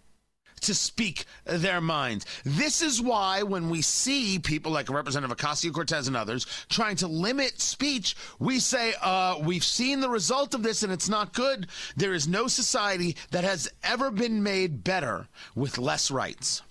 to 0.65 0.75
speak 0.75 1.25
their 1.45 1.81
minds. 1.81 2.27
This 2.45 2.83
is 2.83 3.01
why 3.01 3.43
when 3.43 3.71
we 3.71 3.83
see 3.83 4.39
people 4.39 4.73
like 4.73 4.91
Representative 4.91 5.37
Ocasio 5.37 5.73
Cortez 5.73 6.09
and 6.09 6.17
others 6.17 6.47
trying 6.69 6.97
to 6.97 7.07
limit 7.07 7.61
speech, 7.61 8.17
we 8.39 8.59
say, 8.61 8.95
uh, 9.01 9.39
we've 9.43 9.65
seen 9.65 10.01
the 10.01 10.09
result 10.09 10.55
of 10.55 10.63
this 10.63 10.83
and 10.83 10.93
it's 10.93 11.09
not 11.09 11.35
good. 11.35 11.69
There 11.97 12.15
is 12.15 12.29
no 12.29 12.49
society 12.49 13.17
that 13.31 13.45
has 13.45 13.71
ever 13.83 14.11
been 14.11 14.43
made 14.43 14.85
better 14.85 15.29
with 15.55 15.79
less 15.79 16.11
rights. 16.11 16.63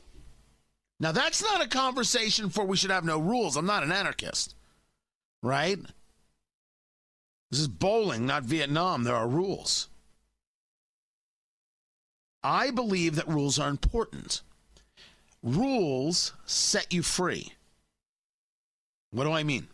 Now, 0.99 1.11
that's 1.11 1.43
not 1.43 1.63
a 1.63 1.67
conversation 1.67 2.49
for 2.49 2.63
we 2.63 2.77
should 2.77 2.91
have 2.91 3.03
no 3.03 3.19
rules. 3.19 3.57
I'm 3.57 3.65
not 3.65 3.83
an 3.83 3.91
anarchist, 3.91 4.55
right? 5.41 5.79
This 7.51 7.59
is 7.59 7.67
bowling, 7.67 8.25
not 8.25 8.43
Vietnam. 8.43 9.03
There 9.03 9.15
are 9.15 9.27
rules. 9.27 9.89
I 12.43 12.71
believe 12.71 13.15
that 13.15 13.27
rules 13.27 13.57
are 13.59 13.69
important. 13.69 14.41
Rules 15.41 16.33
set 16.45 16.91
you 16.93 17.01
free. 17.01 17.53
What 19.11 19.25
do 19.25 19.31
I 19.31 19.43
mean? 19.43 19.67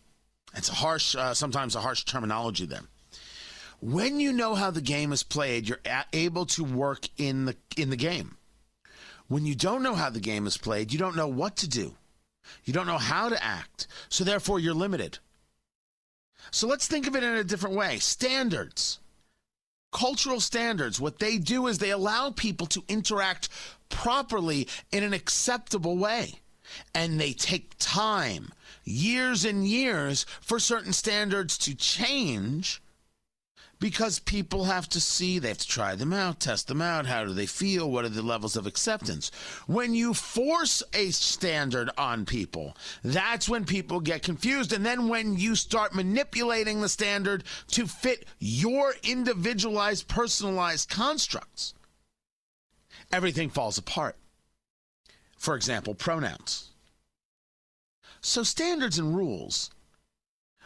It's 0.56 0.70
a 0.70 0.74
harsh, 0.74 1.16
uh, 1.16 1.34
sometimes 1.34 1.76
a 1.76 1.82
harsh 1.82 2.04
terminology 2.04 2.66
there. 2.66 2.82
When 3.82 4.20
you 4.20 4.34
know 4.34 4.56
how 4.56 4.72
the 4.72 4.82
game 4.82 5.14
is 5.14 5.24
played, 5.24 5.68
you're 5.68 5.80
a- 5.86 6.06
able 6.12 6.46
to 6.48 6.64
work 6.64 7.08
in 7.18 7.46
the 7.46 7.56
in 7.78 7.90
the 7.90 7.96
game. 7.96 8.38
When 9.28 9.46
you 9.46 9.56
don't 9.56 9.84
know 9.84 9.96
how 9.96 10.10
the 10.10 10.20
game 10.20 10.48
is 10.48 10.58
played, 10.58 10.92
you 10.92 11.00
don't 11.00 11.16
know 11.16 11.28
what 11.28 11.56
to 11.58 11.70
do. 11.70 11.96
You 12.66 12.74
don't 12.74 12.88
know 12.88 12.98
how 12.98 13.30
to 13.30 13.42
act. 13.42 13.88
So 14.10 14.24
therefore, 14.24 14.60
you're 14.60 14.74
limited. 14.74 15.20
So 16.52 16.68
let's 16.68 16.88
think 16.88 17.08
of 17.08 17.16
it 17.16 17.24
in 17.24 17.36
a 17.36 17.44
different 17.44 17.76
way. 17.76 18.00
Standards. 18.00 19.00
Cultural 19.92 20.40
standards, 20.40 21.00
what 21.00 21.20
they 21.20 21.38
do 21.38 21.68
is 21.68 21.78
they 21.78 21.92
allow 21.92 22.32
people 22.32 22.68
to 22.68 22.84
interact 22.88 23.50
properly 23.90 24.68
in 24.92 25.04
an 25.04 25.14
acceptable 25.14 25.98
way. 25.98 26.36
And 26.94 27.20
they 27.20 27.34
take 27.34 27.74
time, 27.80 28.52
years 28.84 29.44
and 29.46 29.68
years, 29.68 30.26
for 30.42 30.60
certain 30.60 30.94
standards 30.94 31.58
to 31.60 31.74
change 31.74 32.82
because 33.80 34.20
people 34.20 34.66
have 34.66 34.90
to 34.90 35.00
see, 35.00 35.40
they 35.40 35.48
have 35.48 35.58
to 35.58 35.68
try 35.68 35.96
them 35.96 36.12
out, 36.12 36.42
test 36.42 36.68
them 36.68 36.82
out. 36.82 37.06
How 37.06 37.24
do 37.24 37.34
they 37.34 37.46
feel? 37.46 37.90
What 37.90 38.04
are 38.04 38.10
the 38.10 38.22
levels 38.22 38.58
of 38.58 38.68
acceptance? 38.68 39.32
When 39.68 39.94
you 39.94 40.14
force 40.14 40.84
a 40.94 41.12
standard 41.12 41.90
on 41.98 42.26
people, 42.26 42.76
that's 43.04 43.48
when 43.48 43.64
people 43.64 44.02
get 44.02 44.22
confused. 44.22 44.74
And 44.74 44.86
then 44.86 45.08
when 45.08 45.38
you 45.38 45.56
start 45.56 45.96
manipulating 45.96 46.82
the 46.82 46.90
standard 46.90 47.46
to 47.70 47.88
fit 47.88 48.26
your 48.40 48.96
individualized, 49.04 50.10
personalized 50.10 50.90
constructs, 50.90 51.74
everything 53.14 53.50
falls 53.50 53.78
apart. 53.78 54.18
For 55.38 55.56
example, 55.56 55.96
pronouns. 55.96 56.66
So, 58.20 58.44
standards 58.44 59.00
and 59.00 59.16
rules, 59.16 59.72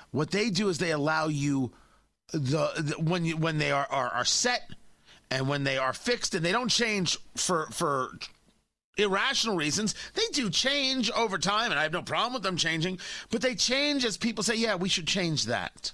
what 0.09 0.31
they 0.31 0.49
do 0.49 0.69
is 0.69 0.79
they 0.79 0.89
allow 0.89 1.27
you 1.27 1.71
the, 2.33 2.71
the 2.77 2.95
when 2.99 3.25
you 3.25 3.37
when 3.37 3.59
they 3.59 3.71
are, 3.71 3.87
are 3.89 4.09
are 4.09 4.25
set 4.25 4.71
and 5.29 5.47
when 5.47 5.63
they 5.63 5.77
are 5.77 5.93
fixed 5.93 6.33
and 6.33 6.43
they 6.43 6.51
don't 6.51 6.69
change 6.69 7.17
for 7.35 7.67
for 7.67 8.17
irrational 8.97 9.55
reasons 9.55 9.93
they 10.15 10.25
do 10.33 10.49
change 10.49 11.09
over 11.11 11.37
time 11.37 11.71
and 11.71 11.79
i 11.79 11.83
have 11.83 11.93
no 11.93 12.01
problem 12.01 12.33
with 12.33 12.43
them 12.43 12.57
changing 12.57 12.97
but 13.29 13.41
they 13.41 13.53
change 13.53 14.03
as 14.03 14.17
people 14.17 14.43
say 14.43 14.55
yeah 14.55 14.75
we 14.75 14.89
should 14.89 15.07
change 15.07 15.45
that. 15.45 15.91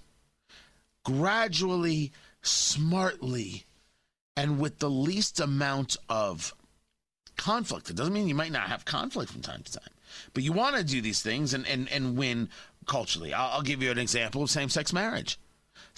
Gradually 1.06 2.12
smartly 2.42 3.66
and 4.36 4.60
with 4.60 4.80
the 4.80 4.90
least 4.90 5.40
amount 5.40 5.98
of 6.08 6.54
conflict. 7.36 7.90
It 7.90 7.96
doesn't 7.96 8.14
mean 8.14 8.28
you 8.28 8.36
might 8.36 8.52
not 8.52 8.68
have 8.68 8.86
conflict 8.86 9.32
from 9.32 9.42
time 9.42 9.64
to 9.64 9.74
time 9.74 9.94
but 10.34 10.44
you 10.44 10.54
want 10.54 10.78
to 10.78 10.84
do 10.84 11.02
these 11.02 11.22
things 11.22 11.54
and 11.54 11.68
and, 11.68 11.90
and 11.90 12.18
win 12.18 12.48
culturally. 12.86 13.34
I'll, 13.34 13.56
I'll 13.56 13.62
give 13.62 13.84
you 13.84 13.92
an 13.92 14.00
example 14.00 14.42
of 14.42 14.50
same-sex 14.50 14.94
marriage 14.94 15.38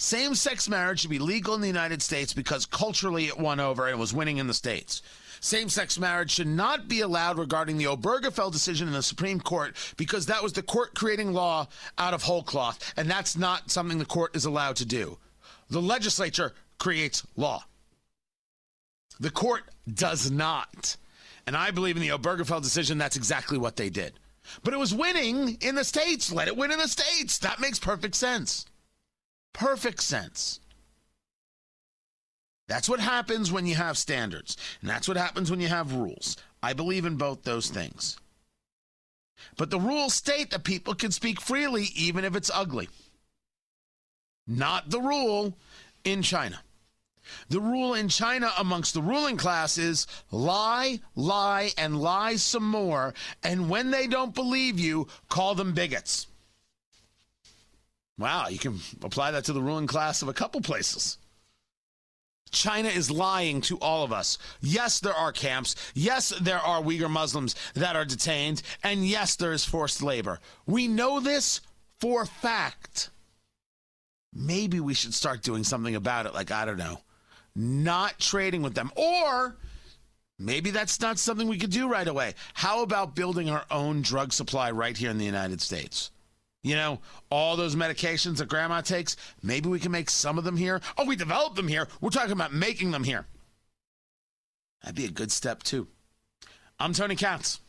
same 0.02 0.34
sex 0.34 0.68
marriage 0.68 1.00
should 1.00 1.10
be 1.10 1.20
legal 1.20 1.54
in 1.54 1.60
the 1.60 1.68
United 1.68 2.02
States 2.02 2.32
because 2.32 2.66
culturally 2.66 3.26
it 3.26 3.38
won 3.38 3.60
over 3.60 3.86
and 3.86 4.00
was 4.00 4.12
winning 4.12 4.38
in 4.38 4.48
the 4.48 4.54
States. 4.54 5.00
Same 5.40 5.68
sex 5.68 5.96
marriage 5.96 6.32
should 6.32 6.48
not 6.48 6.88
be 6.88 7.02
allowed 7.02 7.38
regarding 7.38 7.78
the 7.78 7.84
Obergefell 7.84 8.50
decision 8.50 8.88
in 8.88 8.94
the 8.94 9.02
Supreme 9.02 9.40
Court 9.40 9.76
because 9.96 10.26
that 10.26 10.42
was 10.42 10.54
the 10.54 10.62
court 10.62 10.96
creating 10.96 11.32
law 11.32 11.68
out 11.98 12.14
of 12.14 12.22
whole 12.24 12.42
cloth, 12.42 12.92
and 12.96 13.08
that's 13.08 13.36
not 13.36 13.70
something 13.70 13.98
the 13.98 14.04
court 14.04 14.34
is 14.34 14.44
allowed 14.44 14.74
to 14.76 14.84
do. 14.84 15.18
The 15.70 15.80
legislature 15.80 16.52
creates 16.78 17.24
law, 17.36 17.62
the 19.20 19.30
court 19.30 19.62
does 19.92 20.32
not. 20.32 20.96
And 21.46 21.56
I 21.56 21.70
believe 21.70 21.96
in 21.96 22.02
the 22.02 22.08
Obergefell 22.08 22.62
decision, 22.62 22.98
that's 22.98 23.16
exactly 23.16 23.58
what 23.58 23.76
they 23.76 23.88
did. 23.88 24.14
But 24.64 24.74
it 24.74 24.78
was 24.78 24.92
winning 24.92 25.58
in 25.60 25.76
the 25.76 25.84
States. 25.84 26.32
Let 26.32 26.48
it 26.48 26.56
win 26.56 26.72
in 26.72 26.78
the 26.78 26.88
States. 26.88 27.38
That 27.38 27.60
makes 27.60 27.78
perfect 27.78 28.16
sense. 28.16 28.66
Perfect 29.52 30.02
sense. 30.02 30.60
That's 32.68 32.88
what 32.88 33.00
happens 33.00 33.52
when 33.52 33.66
you 33.66 33.74
have 33.74 33.98
standards, 33.98 34.56
and 34.80 34.88
that's 34.88 35.06
what 35.06 35.16
happens 35.16 35.50
when 35.50 35.60
you 35.60 35.68
have 35.68 35.94
rules. 35.94 36.36
I 36.62 36.72
believe 36.72 37.04
in 37.04 37.16
both 37.16 37.42
those 37.42 37.68
things. 37.68 38.16
But 39.56 39.70
the 39.70 39.80
rules 39.80 40.14
state 40.14 40.50
that 40.50 40.64
people 40.64 40.94
can 40.94 41.10
speak 41.10 41.40
freely 41.40 41.88
even 41.94 42.24
if 42.24 42.36
it's 42.36 42.50
ugly. 42.52 42.88
Not 44.46 44.90
the 44.90 45.00
rule 45.00 45.56
in 46.04 46.22
China. 46.22 46.60
The 47.48 47.60
rule 47.60 47.94
in 47.94 48.08
China 48.08 48.52
amongst 48.58 48.94
the 48.94 49.02
ruling 49.02 49.36
class 49.36 49.78
is 49.78 50.06
lie, 50.30 51.00
lie, 51.14 51.70
and 51.78 52.00
lie 52.00 52.36
some 52.36 52.68
more. 52.68 53.14
And 53.42 53.70
when 53.70 53.90
they 53.90 54.06
don't 54.06 54.34
believe 54.34 54.78
you, 54.78 55.08
call 55.28 55.54
them 55.54 55.72
bigots. 55.72 56.26
Wow, 58.18 58.48
you 58.48 58.58
can 58.58 58.78
apply 59.02 59.30
that 59.32 59.44
to 59.44 59.52
the 59.52 59.62
ruling 59.62 59.86
class 59.86 60.22
of 60.22 60.28
a 60.28 60.34
couple 60.34 60.60
places. 60.60 61.18
China 62.50 62.88
is 62.88 63.10
lying 63.10 63.62
to 63.62 63.78
all 63.78 64.04
of 64.04 64.12
us. 64.12 64.38
Yes, 64.60 65.00
there 65.00 65.14
are 65.14 65.32
camps. 65.32 65.74
Yes, 65.94 66.34
there 66.40 66.58
are 66.58 66.82
Uyghur 66.82 67.10
Muslims 67.10 67.56
that 67.74 67.96
are 67.96 68.04
detained. 68.04 68.62
And 68.84 69.06
yes, 69.06 69.36
there 69.36 69.52
is 69.52 69.64
forced 69.64 70.02
labor. 70.02 70.38
We 70.66 70.86
know 70.86 71.18
this 71.18 71.62
for 71.98 72.26
fact. 72.26 73.08
Maybe 74.34 74.80
we 74.80 74.94
should 74.94 75.14
start 75.14 75.42
doing 75.42 75.64
something 75.64 75.94
about 75.94 76.26
it, 76.26 76.34
like, 76.34 76.50
I 76.50 76.64
don't 76.64 76.78
know, 76.78 77.00
not 77.56 78.18
trading 78.18 78.62
with 78.62 78.74
them. 78.74 78.90
Or 78.96 79.56
maybe 80.38 80.70
that's 80.70 81.00
not 81.00 81.18
something 81.18 81.48
we 81.48 81.58
could 81.58 81.70
do 81.70 81.88
right 81.88 82.08
away. 82.08 82.34
How 82.54 82.82
about 82.82 83.14
building 83.14 83.48
our 83.48 83.64
own 83.70 84.02
drug 84.02 84.32
supply 84.32 84.70
right 84.70 84.96
here 84.96 85.10
in 85.10 85.18
the 85.18 85.24
United 85.24 85.60
States? 85.62 86.10
You 86.62 86.76
know, 86.76 87.00
all 87.28 87.56
those 87.56 87.74
medications 87.74 88.36
that 88.36 88.48
grandma 88.48 88.82
takes, 88.82 89.16
maybe 89.42 89.68
we 89.68 89.80
can 89.80 89.90
make 89.90 90.08
some 90.08 90.38
of 90.38 90.44
them 90.44 90.56
here. 90.56 90.80
Oh, 90.96 91.04
we 91.04 91.16
developed 91.16 91.56
them 91.56 91.66
here. 91.66 91.88
We're 92.00 92.10
talking 92.10 92.32
about 92.32 92.52
making 92.52 92.92
them 92.92 93.02
here. 93.02 93.26
That'd 94.82 94.96
be 94.96 95.04
a 95.04 95.10
good 95.10 95.32
step, 95.32 95.62
too. 95.64 95.88
I'm 96.78 96.92
Tony 96.92 97.16
Katz. 97.16 97.60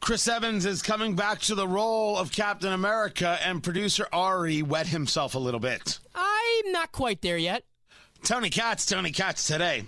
Chris 0.00 0.26
Evans 0.26 0.66
is 0.66 0.82
coming 0.82 1.14
back 1.14 1.38
to 1.40 1.54
the 1.54 1.68
role 1.68 2.16
of 2.16 2.32
Captain 2.32 2.72
America, 2.72 3.38
and 3.44 3.62
producer 3.62 4.08
Ari 4.12 4.62
wet 4.62 4.88
himself 4.88 5.36
a 5.36 5.38
little 5.38 5.60
bit. 5.60 6.00
I'm 6.16 6.72
not 6.72 6.90
quite 6.90 7.22
there 7.22 7.36
yet. 7.36 7.64
Tony 8.24 8.50
Katz, 8.50 8.86
Tony 8.86 9.12
Katz 9.12 9.46
today. 9.46 9.84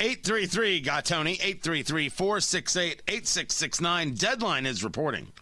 833 0.00 0.80
got 0.80 1.04
Tony. 1.04 1.32
833 1.32 2.08
468 2.08 3.02
8669 3.08 4.14
deadline 4.14 4.66
is 4.66 4.84
reporting 4.84 5.32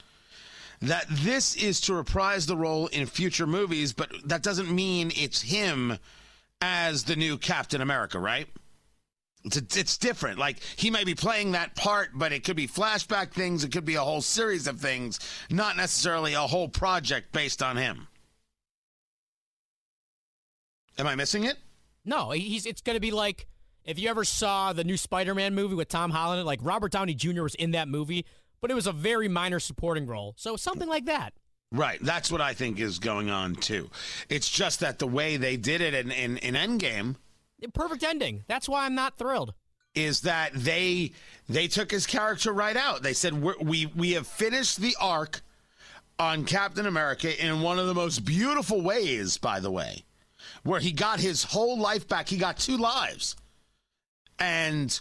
that 0.80 1.06
this 1.08 1.54
is 1.56 1.80
to 1.82 1.94
reprise 1.94 2.46
the 2.46 2.56
role 2.56 2.86
in 2.88 3.06
future 3.06 3.46
movies 3.46 3.92
but 3.92 4.10
that 4.24 4.42
doesn't 4.42 4.70
mean 4.70 5.10
it's 5.14 5.42
him 5.42 5.98
as 6.60 7.04
the 7.04 7.16
new 7.16 7.36
Captain 7.36 7.80
America 7.80 8.18
right? 8.18 8.48
It's, 9.44 9.76
it's 9.76 9.96
different. 9.98 10.38
Like 10.38 10.58
he 10.76 10.90
may 10.90 11.04
be 11.04 11.14
playing 11.14 11.52
that 11.52 11.74
part 11.74 12.10
but 12.14 12.32
it 12.32 12.42
could 12.42 12.56
be 12.56 12.66
flashback 12.66 13.32
things. 13.32 13.62
It 13.62 13.72
could 13.72 13.84
be 13.84 13.96
a 13.96 14.02
whole 14.02 14.22
series 14.22 14.66
of 14.66 14.80
things 14.80 15.20
not 15.50 15.76
necessarily 15.76 16.32
a 16.32 16.40
whole 16.40 16.68
project 16.68 17.32
based 17.32 17.62
on 17.62 17.76
him. 17.76 18.08
Am 20.98 21.06
I 21.06 21.14
missing 21.14 21.44
it? 21.44 21.58
No 22.06 22.30
he's 22.30 22.64
it's 22.64 22.80
going 22.80 22.96
to 22.96 23.00
be 23.00 23.10
like 23.10 23.46
if 23.86 23.98
you 23.98 24.08
ever 24.10 24.24
saw 24.24 24.72
the 24.72 24.84
new 24.84 24.96
Spider-Man 24.96 25.54
movie 25.54 25.76
with 25.76 25.88
Tom 25.88 26.10
Holland, 26.10 26.44
like 26.44 26.58
Robert 26.62 26.92
Downey 26.92 27.14
Jr. 27.14 27.42
was 27.42 27.54
in 27.54 27.70
that 27.70 27.88
movie, 27.88 28.26
but 28.60 28.70
it 28.70 28.74
was 28.74 28.86
a 28.86 28.92
very 28.92 29.28
minor 29.28 29.60
supporting 29.60 30.06
role. 30.06 30.34
So 30.36 30.56
something 30.56 30.88
like 30.88 31.06
that. 31.06 31.32
Right. 31.72 31.98
That's 32.02 32.30
what 32.30 32.40
I 32.40 32.52
think 32.52 32.80
is 32.80 32.98
going 32.98 33.30
on 33.30 33.54
too. 33.54 33.90
It's 34.28 34.50
just 34.50 34.80
that 34.80 34.98
the 34.98 35.06
way 35.06 35.36
they 35.36 35.56
did 35.56 35.80
it 35.80 35.94
in, 35.94 36.10
in, 36.10 36.36
in 36.38 36.54
Endgame. 36.54 37.16
Perfect 37.74 38.02
ending. 38.04 38.44
That's 38.46 38.68
why 38.68 38.84
I'm 38.84 38.94
not 38.94 39.18
thrilled. 39.18 39.54
Is 39.94 40.20
that 40.20 40.52
they 40.54 41.12
they 41.48 41.68
took 41.68 41.90
his 41.90 42.06
character 42.06 42.52
right 42.52 42.76
out. 42.76 43.02
They 43.02 43.14
said 43.14 43.42
we 43.42 43.86
we 43.86 44.12
have 44.12 44.26
finished 44.26 44.78
the 44.78 44.94
arc 45.00 45.40
on 46.18 46.44
Captain 46.44 46.86
America 46.86 47.44
in 47.44 47.62
one 47.62 47.78
of 47.78 47.86
the 47.86 47.94
most 47.94 48.24
beautiful 48.24 48.82
ways, 48.82 49.38
by 49.38 49.58
the 49.58 49.70
way, 49.70 50.04
where 50.64 50.80
he 50.80 50.92
got 50.92 51.18
his 51.18 51.42
whole 51.42 51.78
life 51.78 52.06
back. 52.06 52.28
He 52.28 52.36
got 52.36 52.58
two 52.58 52.76
lives 52.76 53.36
and 54.38 54.98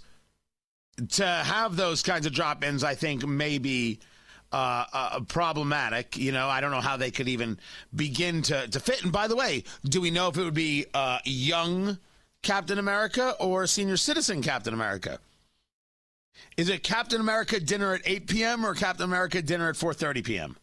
to 1.12 1.26
have 1.26 1.76
those 1.76 2.02
kinds 2.02 2.26
of 2.26 2.34
drop 2.34 2.64
ins, 2.64 2.84
I 2.84 2.96
think, 2.96 3.26
may 3.26 3.58
be 3.58 4.00
uh, 4.52 4.86
uh, 4.94 5.20
problematic. 5.22 6.18
You 6.18 6.32
know, 6.32 6.48
I 6.48 6.62
don't 6.62 6.72
know 6.72 6.82
how 6.82 6.98
they 6.98 7.12
could 7.12 7.28
even 7.28 7.60
begin 7.94 8.42
to, 8.44 8.68
to 8.68 8.80
fit. 8.80 9.04
And 9.04 9.12
by 9.12 9.28
the 9.28 9.36
way, 9.36 9.64
do 9.84 10.00
we 10.00 10.12
know 10.12 10.30
if 10.30 10.38
it 10.38 10.44
would 10.44 10.54
be 10.54 10.86
uh, 10.94 11.20
young 11.26 11.98
Captain 12.42 12.80
America 12.80 13.36
or 13.40 13.68
senior 13.68 13.98
citizen 13.98 14.42
Captain 14.42 14.74
America? 14.74 15.20
Is 16.58 16.70
it 16.70 16.84
Captain 16.84 17.20
America 17.20 17.60
dinner 17.60 17.94
at 17.94 18.02
8 18.06 18.28
p.m. 18.28 18.66
or 18.66 18.74
Captain 18.74 19.04
America 19.04 19.42
dinner 19.42 19.70
at 19.70 19.76
4:30 19.76 20.24
p.m.? 20.24 20.58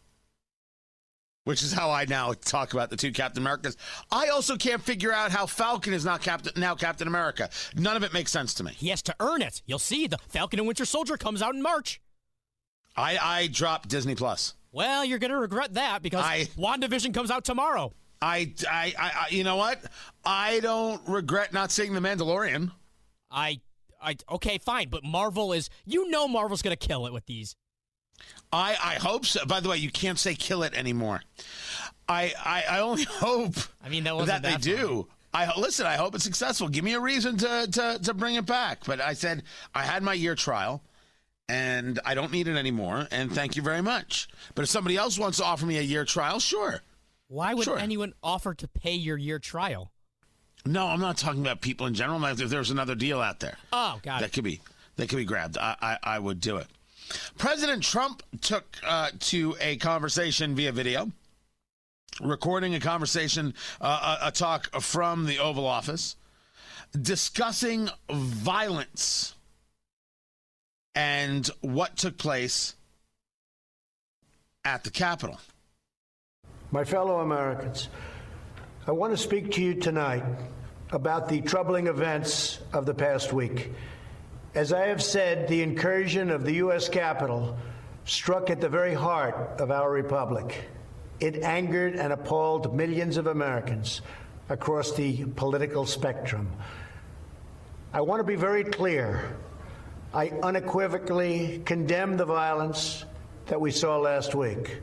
Which 1.43 1.63
is 1.63 1.73
how 1.73 1.91
I 1.91 2.05
now 2.05 2.33
talk 2.33 2.73
about 2.73 2.89
the 2.89 2.95
two 2.95 3.11
Captain 3.11 3.43
Americas. 3.43 3.77
I 4.11 4.27
also 4.27 4.55
can't 4.55 4.81
figure 4.81 5.11
out 5.11 5.31
how 5.31 5.45
Falcon 5.45 5.93
is 5.93 6.05
not 6.05 6.21
Captain 6.21 6.53
now 6.59 6.75
Captain 6.75 7.07
America. 7.07 7.49
None 7.75 7.95
of 7.95 8.03
it 8.03 8.13
makes 8.13 8.31
sense 8.31 8.53
to 8.55 8.63
me. 8.63 8.71
He 8.71 8.89
has 8.89 9.01
to 9.03 9.15
earn 9.19 9.41
it. 9.41 9.61
You'll 9.65 9.79
see 9.79 10.07
the 10.07 10.17
Falcon 10.29 10.59
and 10.59 10.67
Winter 10.67 10.85
Soldier 10.85 11.17
comes 11.17 11.41
out 11.41 11.55
in 11.55 11.61
March. 11.61 12.01
I 12.95 13.17
I 13.17 13.47
dropped 13.47 13.89
Disney 13.89 14.15
Plus. 14.15 14.53
Well, 14.73 15.05
you're 15.05 15.19
going 15.19 15.31
to 15.31 15.37
regret 15.37 15.75
that 15.75 16.01
because 16.01 16.23
I, 16.25 16.47
WandaVision 16.57 17.13
comes 17.13 17.29
out 17.29 17.45
tomorrow. 17.45 17.93
I, 18.23 18.53
I, 18.67 18.93
I, 18.97 19.27
you 19.29 19.43
know 19.43 19.55
what? 19.55 19.79
I 20.25 20.61
don't 20.61 20.99
regret 21.07 21.53
not 21.53 21.71
seeing 21.71 21.93
The 21.93 21.99
Mandalorian. 21.99 22.71
I, 23.29 23.61
I, 24.01 24.15
okay, 24.31 24.57
fine, 24.57 24.89
but 24.89 25.03
Marvel 25.03 25.53
is, 25.53 25.69
you 25.85 26.09
know, 26.09 26.27
Marvel's 26.27 26.63
gonna 26.63 26.75
kill 26.75 27.05
it 27.05 27.13
with 27.13 27.27
these. 27.27 27.55
I, 28.51 28.71
I 28.83 28.93
hope 28.95 29.25
so. 29.25 29.45
By 29.45 29.59
the 29.59 29.69
way, 29.69 29.77
you 29.77 29.89
can't 29.91 30.19
say 30.19 30.35
kill 30.35 30.63
it 30.63 30.73
anymore. 30.75 31.21
I, 32.07 32.33
I, 32.43 32.63
I 32.69 32.79
only 32.81 33.03
hope. 33.09 33.55
I 33.83 33.89
mean, 33.89 34.03
that, 34.03 34.17
that, 34.25 34.41
that 34.43 34.43
they 34.43 34.57
do. 34.57 35.07
I 35.33 35.51
listen. 35.59 35.85
I 35.87 35.95
hope 35.95 36.13
it's 36.13 36.23
successful. 36.23 36.67
Give 36.69 36.83
me 36.83 36.93
a 36.93 36.99
reason 36.99 37.37
to, 37.37 37.67
to 37.71 37.99
to 38.03 38.13
bring 38.13 38.35
it 38.35 38.45
back. 38.45 38.81
But 38.85 39.01
I 39.01 39.13
said 39.13 39.41
I 39.73 39.81
had 39.83 40.03
my 40.03 40.13
year 40.13 40.35
trial, 40.35 40.83
and 41.49 41.99
I 42.05 42.13
don't 42.13 42.31
need 42.31 42.47
it 42.47 42.55
anymore. 42.55 43.07
And 43.09 43.31
thank 43.31 43.55
you 43.55 43.63
very 43.63 43.81
much. 43.81 44.27
But 44.53 44.61
if 44.63 44.69
somebody 44.69 44.95
else 44.95 45.17
wants 45.17 45.37
to 45.39 45.43
offer 45.43 45.65
me 45.65 45.79
a 45.79 45.81
year 45.81 46.05
trial, 46.05 46.39
sure. 46.39 46.81
Why 47.29 47.55
would 47.55 47.63
Sure. 47.65 47.79
anyone 47.79 48.13
offer 48.21 48.53
to 48.53 48.67
pay 48.67 48.93
your 48.93 49.17
year 49.17 49.39
trial? 49.39 49.91
No, 50.67 50.85
I'm 50.85 50.99
not 50.99 51.17
talking 51.17 51.41
about 51.41 51.61
people 51.61 51.87
in 51.87 51.95
general. 51.95 52.23
If 52.25 52.37
there's 52.37 52.69
another 52.69 52.93
deal 52.93 53.19
out 53.19 53.39
there, 53.39 53.57
Oh, 53.71 53.99
got 54.03 54.19
that 54.19 54.27
it. 54.27 54.33
could 54.33 54.43
be 54.43 54.61
that 54.97 55.09
could 55.09 55.17
be 55.17 55.25
grabbed. 55.25 55.57
I 55.57 55.75
I, 55.81 55.97
I 56.03 56.19
would 56.19 56.39
do 56.41 56.57
it. 56.57 56.67
President 57.37 57.83
Trump 57.83 58.23
took 58.41 58.77
uh, 58.85 59.09
to 59.19 59.55
a 59.59 59.77
conversation 59.77 60.55
via 60.55 60.71
video, 60.71 61.11
recording 62.21 62.75
a 62.75 62.79
conversation, 62.79 63.53
uh, 63.81 64.17
a, 64.21 64.27
a 64.27 64.31
talk 64.31 64.69
from 64.81 65.25
the 65.25 65.39
Oval 65.39 65.65
Office, 65.65 66.15
discussing 66.99 67.89
violence 68.09 69.35
and 70.95 71.47
what 71.61 71.97
took 71.97 72.17
place 72.17 72.75
at 74.63 74.83
the 74.83 74.91
Capitol. 74.91 75.39
My 76.71 76.83
fellow 76.83 77.19
Americans, 77.19 77.89
I 78.87 78.91
want 78.91 79.11
to 79.13 79.17
speak 79.17 79.51
to 79.53 79.61
you 79.61 79.75
tonight 79.75 80.23
about 80.91 81.27
the 81.27 81.41
troubling 81.41 81.87
events 81.87 82.59
of 82.73 82.85
the 82.85 82.93
past 82.93 83.33
week. 83.33 83.71
As 84.55 84.71
I 84.71 84.87
have 84.87 85.01
said, 85.01 85.47
the 85.47 85.63
incursion 85.63 86.29
of 86.29 86.43
the 86.43 86.53
U.S. 86.55 86.87
Capitol 86.87 87.57
struck 88.05 88.51
at 88.51 88.61
the 88.61 88.69
very 88.69 88.93
heart 88.93 89.59
of 89.59 89.71
our 89.71 89.89
republic. 89.91 90.69
It 91.19 91.41
angered 91.41 91.95
and 91.95 92.13
appalled 92.13 92.75
millions 92.75 93.17
of 93.17 93.25
Americans 93.25 94.01
across 94.49 94.95
the 94.95 95.25
political 95.35 95.87
spectrum. 95.87 96.51
I 97.93 98.01
want 98.01 98.19
to 98.19 98.23
be 98.23 98.35
very 98.35 98.63
clear. 98.63 99.35
I 100.13 100.29
unequivocally 100.43 101.63
condemn 101.65 102.17
the 102.17 102.25
violence 102.25 103.05
that 103.47 103.59
we 103.59 103.71
saw 103.71 103.97
last 103.97 104.35
week. 104.35 104.81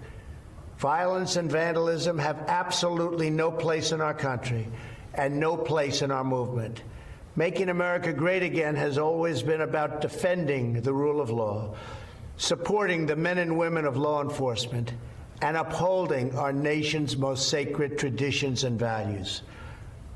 Violence 0.78 1.37
and 1.37 1.48
vandalism 1.48 2.18
have 2.18 2.44
absolutely 2.48 3.30
no 3.30 3.52
place 3.52 3.92
in 3.92 4.00
our 4.00 4.14
country 4.14 4.66
and 5.14 5.38
no 5.38 5.56
place 5.56 6.02
in 6.02 6.11
our 6.11 6.24
movement. 6.24 6.83
Making 7.36 7.68
America 7.68 8.12
great 8.12 8.42
again 8.42 8.74
has 8.74 8.98
always 8.98 9.42
been 9.42 9.60
about 9.60 10.00
defending 10.00 10.80
the 10.80 10.92
rule 10.92 11.20
of 11.20 11.30
law, 11.30 11.74
supporting 12.36 13.06
the 13.06 13.14
men 13.14 13.38
and 13.38 13.56
women 13.56 13.84
of 13.84 13.96
law 13.96 14.20
enforcement, 14.20 14.92
and 15.40 15.56
upholding 15.56 16.36
our 16.36 16.52
nation's 16.52 17.16
most 17.16 17.48
sacred 17.48 17.98
traditions 17.98 18.64
and 18.64 18.78
values. 18.78 19.42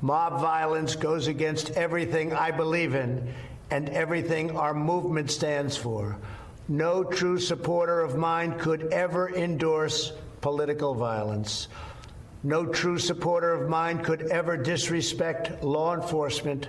Mob 0.01 0.41
violence 0.41 0.95
goes 0.95 1.27
against 1.27 1.71
everything 1.71 2.33
I 2.33 2.51
believe 2.51 2.95
in 2.95 3.33
and 3.71 3.89
everything 3.89 4.55
our 4.55 4.73
movement 4.73 5.31
stands 5.31 5.77
for. 5.77 6.17
No 6.67 7.03
true 7.03 7.39
supporter 7.39 8.01
of 8.01 8.17
mine 8.17 8.59
could 8.59 8.91
ever 8.91 9.33
endorse 9.33 10.11
political 10.41 10.93
violence. 10.93 11.69
No 12.43 12.65
true 12.65 12.99
supporter 12.99 13.53
of 13.53 13.69
mine 13.69 14.03
could 14.03 14.23
ever 14.23 14.57
disrespect 14.57 15.63
law 15.63 15.95
enforcement 15.95 16.67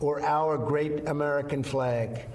or 0.00 0.22
our 0.22 0.58
great 0.58 1.08
American 1.08 1.62
flag. 1.62 2.26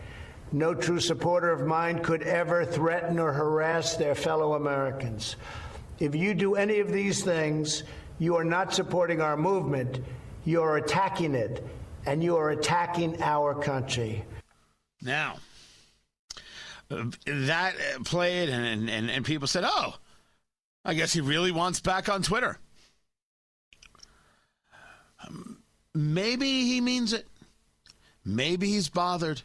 No 0.52 0.74
true 0.74 1.00
supporter 1.00 1.52
of 1.52 1.66
mine 1.66 2.00
could 2.00 2.22
ever 2.24 2.64
threaten 2.64 3.18
or 3.20 3.34
harass 3.34 3.96
their 3.96 4.16
fellow 4.16 4.54
Americans. 4.54 5.36
If 6.00 6.14
you 6.16 6.34
do 6.34 6.56
any 6.56 6.80
of 6.80 6.92
these 6.92 7.24
things, 7.24 7.84
you 8.20 8.36
are 8.36 8.44
not 8.44 8.74
supporting 8.74 9.22
our 9.22 9.38
movement, 9.38 10.00
you 10.46 10.62
are 10.62 10.78
attacking 10.78 11.34
it, 11.34 11.66
and 12.06 12.24
you 12.24 12.38
are 12.38 12.52
attacking 12.52 13.22
our 13.22 13.56
country. 13.56 14.24
Now, 15.02 15.38
uh, 16.92 17.06
that 17.26 17.76
uh, 17.76 18.04
played, 18.04 18.50
and, 18.50 18.90
and, 18.90 19.10
and 19.10 19.26
people 19.26 19.48
said, 19.48 19.64
oh, 19.66 19.96
I 20.86 20.94
guess 20.94 21.14
he 21.14 21.22
really 21.22 21.52
wants 21.52 21.80
back 21.80 22.10
on 22.10 22.22
Twitter. 22.22 22.60
Um, 25.26 25.64
maybe 25.96 26.66
he 26.66 26.82
means 26.82 27.14
it. 27.14 27.28
Maybe 28.26 28.68
he's 28.68 28.90
bothered. 28.90 29.42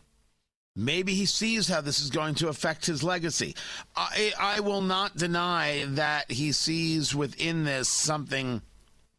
Maybe 0.76 1.14
he 1.14 1.26
sees 1.26 1.66
how 1.66 1.80
this 1.80 1.98
is 1.98 2.10
going 2.10 2.36
to 2.36 2.48
affect 2.48 2.86
his 2.86 3.02
legacy. 3.02 3.56
I, 3.96 4.32
I 4.38 4.60
will 4.60 4.80
not 4.80 5.16
deny 5.16 5.84
that 5.88 6.30
he 6.30 6.52
sees 6.52 7.14
within 7.14 7.64
this 7.64 7.88
something 7.88 8.62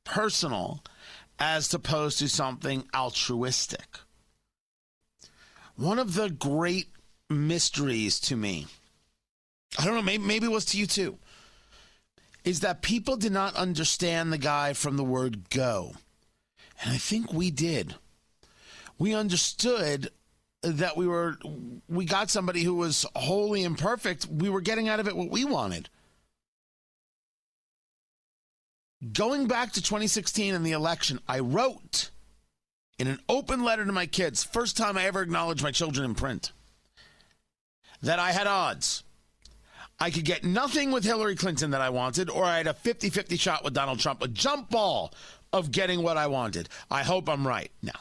personal 0.05 0.81
as 1.37 1.73
opposed 1.73 2.19
to 2.19 2.29
something 2.29 2.85
altruistic. 2.95 3.99
One 5.75 5.99
of 5.99 6.13
the 6.13 6.29
great 6.29 6.87
mysteries 7.29 8.19
to 8.21 8.35
me, 8.35 8.67
I 9.77 9.85
don't 9.85 9.95
know, 9.95 10.01
maybe, 10.01 10.23
maybe 10.23 10.45
it 10.45 10.51
was 10.51 10.65
to 10.65 10.77
you 10.77 10.85
too, 10.85 11.17
is 12.43 12.61
that 12.61 12.81
people 12.81 13.17
did 13.17 13.31
not 13.33 13.55
understand 13.55 14.31
the 14.31 14.37
guy 14.37 14.73
from 14.73 14.97
the 14.97 15.03
word 15.03 15.49
go. 15.49 15.93
And 16.81 16.91
I 16.91 16.97
think 16.97 17.33
we 17.33 17.51
did. 17.51 17.95
We 18.99 19.15
understood 19.15 20.11
that 20.61 20.97
we 20.97 21.07
were 21.07 21.37
we 21.87 22.05
got 22.05 22.29
somebody 22.29 22.63
who 22.63 22.75
was 22.75 23.05
wholly 23.15 23.63
imperfect. 23.63 24.27
We 24.27 24.49
were 24.49 24.61
getting 24.61 24.89
out 24.89 24.99
of 24.99 25.07
it 25.07 25.15
what 25.15 25.31
we 25.31 25.45
wanted. 25.45 25.89
Going 29.13 29.47
back 29.47 29.71
to 29.73 29.81
2016 29.81 30.53
and 30.53 30.65
the 30.65 30.73
election, 30.73 31.21
I 31.27 31.39
wrote 31.39 32.09
in 32.97 33.07
an 33.07 33.19
open 33.29 33.63
letter 33.63 33.85
to 33.85 33.93
my 33.93 34.05
kids, 34.05 34.43
first 34.43 34.75
time 34.75 34.97
I 34.97 35.05
ever 35.05 35.21
acknowledged 35.21 35.63
my 35.63 35.71
children 35.71 36.03
in 36.03 36.15
print, 36.15 36.51
that 38.01 38.19
I 38.19 38.33
had 38.33 38.45
odds. 38.45 39.03
I 40.01 40.09
could 40.09 40.25
get 40.25 40.43
nothing 40.43 40.91
with 40.91 41.05
Hillary 41.05 41.35
Clinton 41.35 41.71
that 41.71 41.79
I 41.79 41.89
wanted, 41.89 42.29
or 42.29 42.43
I 42.43 42.57
had 42.57 42.67
a 42.67 42.73
50 42.73 43.09
50 43.09 43.37
shot 43.37 43.63
with 43.63 43.73
Donald 43.73 43.99
Trump, 43.99 44.21
a 44.21 44.27
jump 44.27 44.69
ball 44.69 45.13
of 45.53 45.71
getting 45.71 46.03
what 46.03 46.17
I 46.17 46.27
wanted. 46.27 46.67
I 46.91 47.03
hope 47.03 47.29
I'm 47.29 47.47
right. 47.47 47.71
Now, 47.81 47.99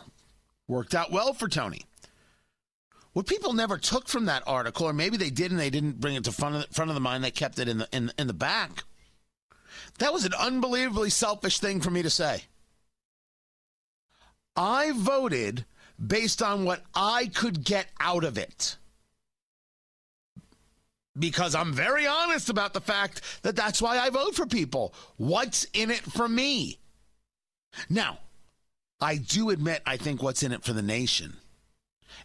worked 0.68 0.94
out 0.94 1.10
well 1.10 1.32
for 1.32 1.48
Tony. 1.48 1.84
What 3.14 3.26
people 3.26 3.52
never 3.52 3.78
took 3.78 4.06
from 4.06 4.26
that 4.26 4.44
article, 4.46 4.86
or 4.86 4.92
maybe 4.92 5.16
they 5.16 5.30
did 5.30 5.50
and 5.50 5.58
they 5.58 5.70
didn't 5.70 5.98
bring 5.98 6.14
it 6.14 6.24
to 6.24 6.32
front 6.32 6.54
of 6.54 6.60
the, 6.60 6.74
front 6.74 6.90
of 6.90 6.94
the 6.94 7.00
mind, 7.00 7.24
they 7.24 7.32
kept 7.32 7.58
it 7.58 7.66
in 7.66 7.78
the 7.78 7.88
in, 7.90 8.12
in 8.16 8.28
the 8.28 8.32
back. 8.32 8.84
That 9.98 10.12
was 10.12 10.24
an 10.24 10.34
unbelievably 10.38 11.10
selfish 11.10 11.58
thing 11.58 11.80
for 11.80 11.90
me 11.90 12.02
to 12.02 12.10
say. 12.10 12.44
I 14.54 14.92
voted 14.94 15.64
based 16.04 16.42
on 16.42 16.64
what 16.64 16.82
I 16.94 17.26
could 17.26 17.64
get 17.64 17.88
out 17.98 18.24
of 18.24 18.38
it. 18.38 18.76
Because 21.18 21.54
I'm 21.54 21.72
very 21.72 22.06
honest 22.06 22.48
about 22.48 22.74
the 22.74 22.80
fact 22.80 23.22
that 23.42 23.56
that's 23.56 23.82
why 23.82 23.98
I 23.98 24.10
vote 24.10 24.36
for 24.36 24.46
people. 24.46 24.94
What's 25.16 25.64
in 25.72 25.90
it 25.90 26.00
for 26.00 26.28
me? 26.28 26.78
Now, 27.88 28.18
I 29.00 29.16
do 29.16 29.50
admit 29.50 29.82
I 29.86 29.96
think 29.96 30.22
what's 30.22 30.42
in 30.42 30.52
it 30.52 30.64
for 30.64 30.72
the 30.72 30.82
nation. 30.82 31.36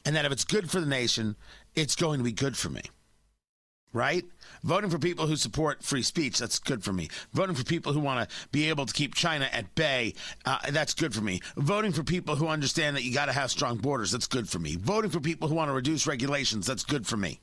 And 0.06 0.16
that 0.16 0.26
if 0.26 0.32
it's 0.32 0.44
good 0.44 0.70
for 0.70 0.80
the 0.80 0.88
nation, 0.88 1.36
it's 1.76 1.96
going 1.96 2.18
to 2.18 2.24
be 2.24 2.32
good 2.32 2.58
for 2.58 2.70
me. 2.70 2.82
Right? 3.94 4.26
Voting 4.64 4.90
for 4.90 4.98
people 4.98 5.28
who 5.28 5.36
support 5.36 5.84
free 5.84 6.02
speech, 6.02 6.40
that's 6.40 6.58
good 6.58 6.84
for 6.84 6.92
me. 6.92 7.10
Voting 7.34 7.56
for 7.56 7.64
people 7.64 7.94
who 7.94 8.00
want 8.00 8.28
to 8.28 8.36
be 8.52 8.70
able 8.70 8.88
to 8.88 8.94
keep 8.94 9.14
China 9.14 9.48
at 9.54 9.76
bay, 9.76 10.16
uh, 10.46 10.58
that's 10.72 10.96
good 10.96 11.14
for 11.14 11.22
me. 11.22 11.42
Voting 11.58 11.92
for 11.92 12.02
people 12.02 12.36
who 12.36 12.48
understand 12.48 12.96
that 12.96 13.04
you 13.04 13.14
got 13.14 13.28
to 13.28 13.34
have 13.34 13.52
strong 13.52 13.78
borders, 13.78 14.12
that's 14.12 14.26
good 14.26 14.50
for 14.50 14.58
me. 14.58 14.78
Voting 14.78 15.12
for 15.12 15.20
people 15.20 15.48
who 15.48 15.54
want 15.54 15.70
to 15.70 15.74
reduce 15.74 16.08
regulations, 16.08 16.66
that's 16.66 16.84
good 16.84 17.06
for 17.06 17.18
me. 17.18 17.40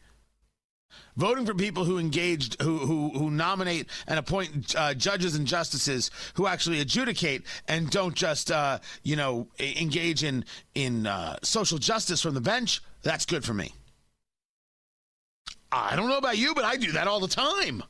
Voting 1.17 1.47
for 1.47 1.55
people 1.55 1.85
who 1.85 1.99
engaged, 1.99 2.61
who 2.63 2.79
who, 2.79 3.11
who 3.11 3.31
nominate 3.31 3.87
and 4.07 4.19
appoint 4.19 4.75
uh, 4.77 4.95
judges 4.95 5.35
and 5.35 5.47
justices 5.47 6.11
who 6.35 6.47
actually 6.47 6.81
adjudicate 6.81 7.43
and 7.69 7.91
don't 7.91 8.15
just, 8.15 8.51
uh, 8.51 8.79
you 9.03 9.17
know, 9.17 9.49
engage 9.59 10.25
in 10.25 10.45
in 10.75 11.07
uh, 11.07 11.37
social 11.43 11.79
justice 11.79 12.23
from 12.23 12.35
the 12.35 12.41
bench. 12.41 12.83
That's 13.03 13.27
good 13.27 13.45
for 13.45 13.55
me. 13.55 13.73
I 15.73 15.95
don't 15.97 16.09
know 16.09 16.19
about 16.19 16.39
you, 16.39 16.55
but 16.55 16.65
I 16.65 16.77
do 16.77 16.93
that 16.93 17.07
all 17.07 17.21
the 17.21 17.29
time. 17.29 17.83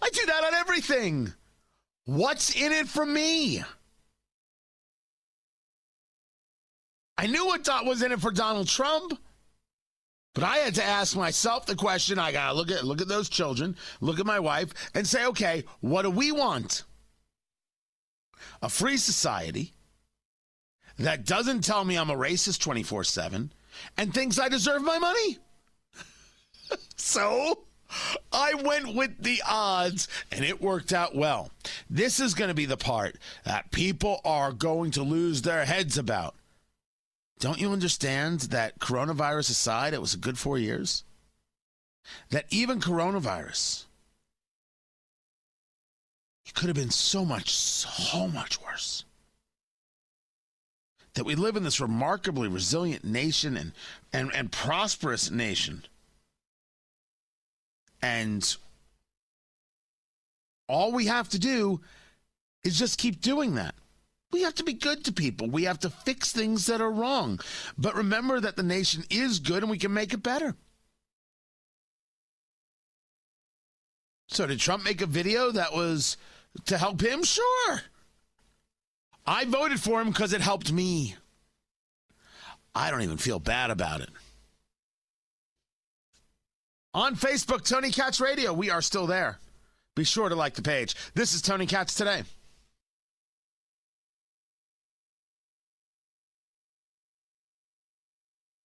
I 0.00 0.10
do 0.10 0.26
that 0.26 0.44
on 0.44 0.54
everything. 0.54 1.32
What's 2.06 2.54
in 2.54 2.72
it 2.72 2.88
for 2.88 3.04
me? 3.04 3.62
I 7.16 7.26
knew 7.26 7.46
what 7.46 7.66
was 7.86 8.02
in 8.02 8.12
it 8.12 8.20
for 8.20 8.30
Donald 8.30 8.68
Trump. 8.68 9.18
But 10.34 10.44
I 10.44 10.58
had 10.58 10.74
to 10.76 10.84
ask 10.84 11.16
myself 11.16 11.66
the 11.66 11.76
question. 11.76 12.18
I 12.18 12.32
gotta 12.32 12.54
look 12.54 12.70
at 12.70 12.84
look 12.84 13.00
at 13.00 13.08
those 13.08 13.28
children, 13.28 13.76
look 14.00 14.18
at 14.18 14.26
my 14.26 14.40
wife, 14.40 14.74
and 14.94 15.06
say, 15.06 15.26
okay, 15.26 15.64
what 15.80 16.02
do 16.02 16.10
we 16.10 16.32
want? 16.32 16.84
a 18.62 18.68
free 18.68 18.96
society 18.96 19.74
that 20.98 21.26
doesn't 21.26 21.64
tell 21.64 21.84
me 21.84 21.96
I'm 21.96 22.10
a 22.10 22.16
racist 22.16 22.60
24 22.60 23.04
7 23.04 23.52
and 23.96 24.14
thinks 24.14 24.38
I 24.38 24.48
deserve 24.48 24.82
my 24.82 24.98
money. 24.98 25.38
so 26.96 27.64
I 28.32 28.54
went 28.54 28.94
with 28.94 29.22
the 29.22 29.42
odds 29.46 30.08
and 30.30 30.44
it 30.44 30.62
worked 30.62 30.92
out 30.92 31.14
well. 31.14 31.50
This 31.90 32.20
is 32.20 32.34
going 32.34 32.48
to 32.48 32.54
be 32.54 32.66
the 32.66 32.76
part 32.76 33.18
that 33.44 33.70
people 33.70 34.20
are 34.24 34.52
going 34.52 34.92
to 34.92 35.02
lose 35.02 35.42
their 35.42 35.64
heads 35.64 35.98
about. 35.98 36.34
Don't 37.38 37.60
you 37.60 37.72
understand 37.72 38.40
that 38.40 38.78
coronavirus 38.78 39.50
aside, 39.50 39.94
it 39.94 40.00
was 40.00 40.14
a 40.14 40.18
good 40.18 40.38
four 40.38 40.58
years? 40.58 41.04
That 42.30 42.46
even 42.50 42.80
coronavirus, 42.80 43.84
it 46.46 46.54
could 46.54 46.68
have 46.68 46.76
been 46.76 46.90
so 46.90 47.24
much, 47.24 47.50
so 47.50 48.28
much 48.28 48.60
worse 48.62 49.04
that 51.14 51.24
we 51.24 51.34
live 51.34 51.56
in 51.56 51.62
this 51.62 51.80
remarkably 51.80 52.48
resilient 52.48 53.04
nation 53.04 53.56
and, 53.56 53.72
and, 54.12 54.32
and 54.34 54.50
prosperous 54.50 55.30
nation. 55.30 55.84
And 58.02 58.56
all 60.68 60.92
we 60.92 61.06
have 61.06 61.28
to 61.30 61.38
do 61.38 61.80
is 62.64 62.78
just 62.78 62.98
keep 62.98 63.20
doing 63.20 63.54
that. 63.54 63.74
We 64.34 64.42
have 64.42 64.56
to 64.56 64.64
be 64.64 64.72
good 64.72 65.04
to 65.04 65.12
people. 65.12 65.48
We 65.48 65.62
have 65.62 65.78
to 65.78 65.90
fix 65.90 66.32
things 66.32 66.66
that 66.66 66.80
are 66.80 66.90
wrong. 66.90 67.38
But 67.78 67.94
remember 67.94 68.40
that 68.40 68.56
the 68.56 68.64
nation 68.64 69.04
is 69.08 69.38
good 69.38 69.62
and 69.62 69.70
we 69.70 69.78
can 69.78 69.94
make 69.94 70.12
it 70.12 70.24
better. 70.24 70.56
So, 74.26 74.44
did 74.48 74.58
Trump 74.58 74.82
make 74.82 75.00
a 75.02 75.06
video 75.06 75.52
that 75.52 75.72
was 75.72 76.16
to 76.66 76.76
help 76.76 77.00
him? 77.00 77.22
Sure. 77.22 77.80
I 79.24 79.44
voted 79.44 79.78
for 79.78 80.00
him 80.00 80.08
because 80.08 80.32
it 80.32 80.40
helped 80.40 80.72
me. 80.72 81.14
I 82.74 82.90
don't 82.90 83.02
even 83.02 83.18
feel 83.18 83.38
bad 83.38 83.70
about 83.70 84.00
it. 84.00 84.10
On 86.92 87.14
Facebook, 87.14 87.64
Tony 87.64 87.92
Katz 87.92 88.20
Radio, 88.20 88.52
we 88.52 88.68
are 88.68 88.82
still 88.82 89.06
there. 89.06 89.38
Be 89.94 90.02
sure 90.02 90.28
to 90.28 90.34
like 90.34 90.54
the 90.54 90.62
page. 90.62 90.96
This 91.14 91.34
is 91.34 91.40
Tony 91.40 91.66
Katz 91.66 91.94
today. 91.94 92.24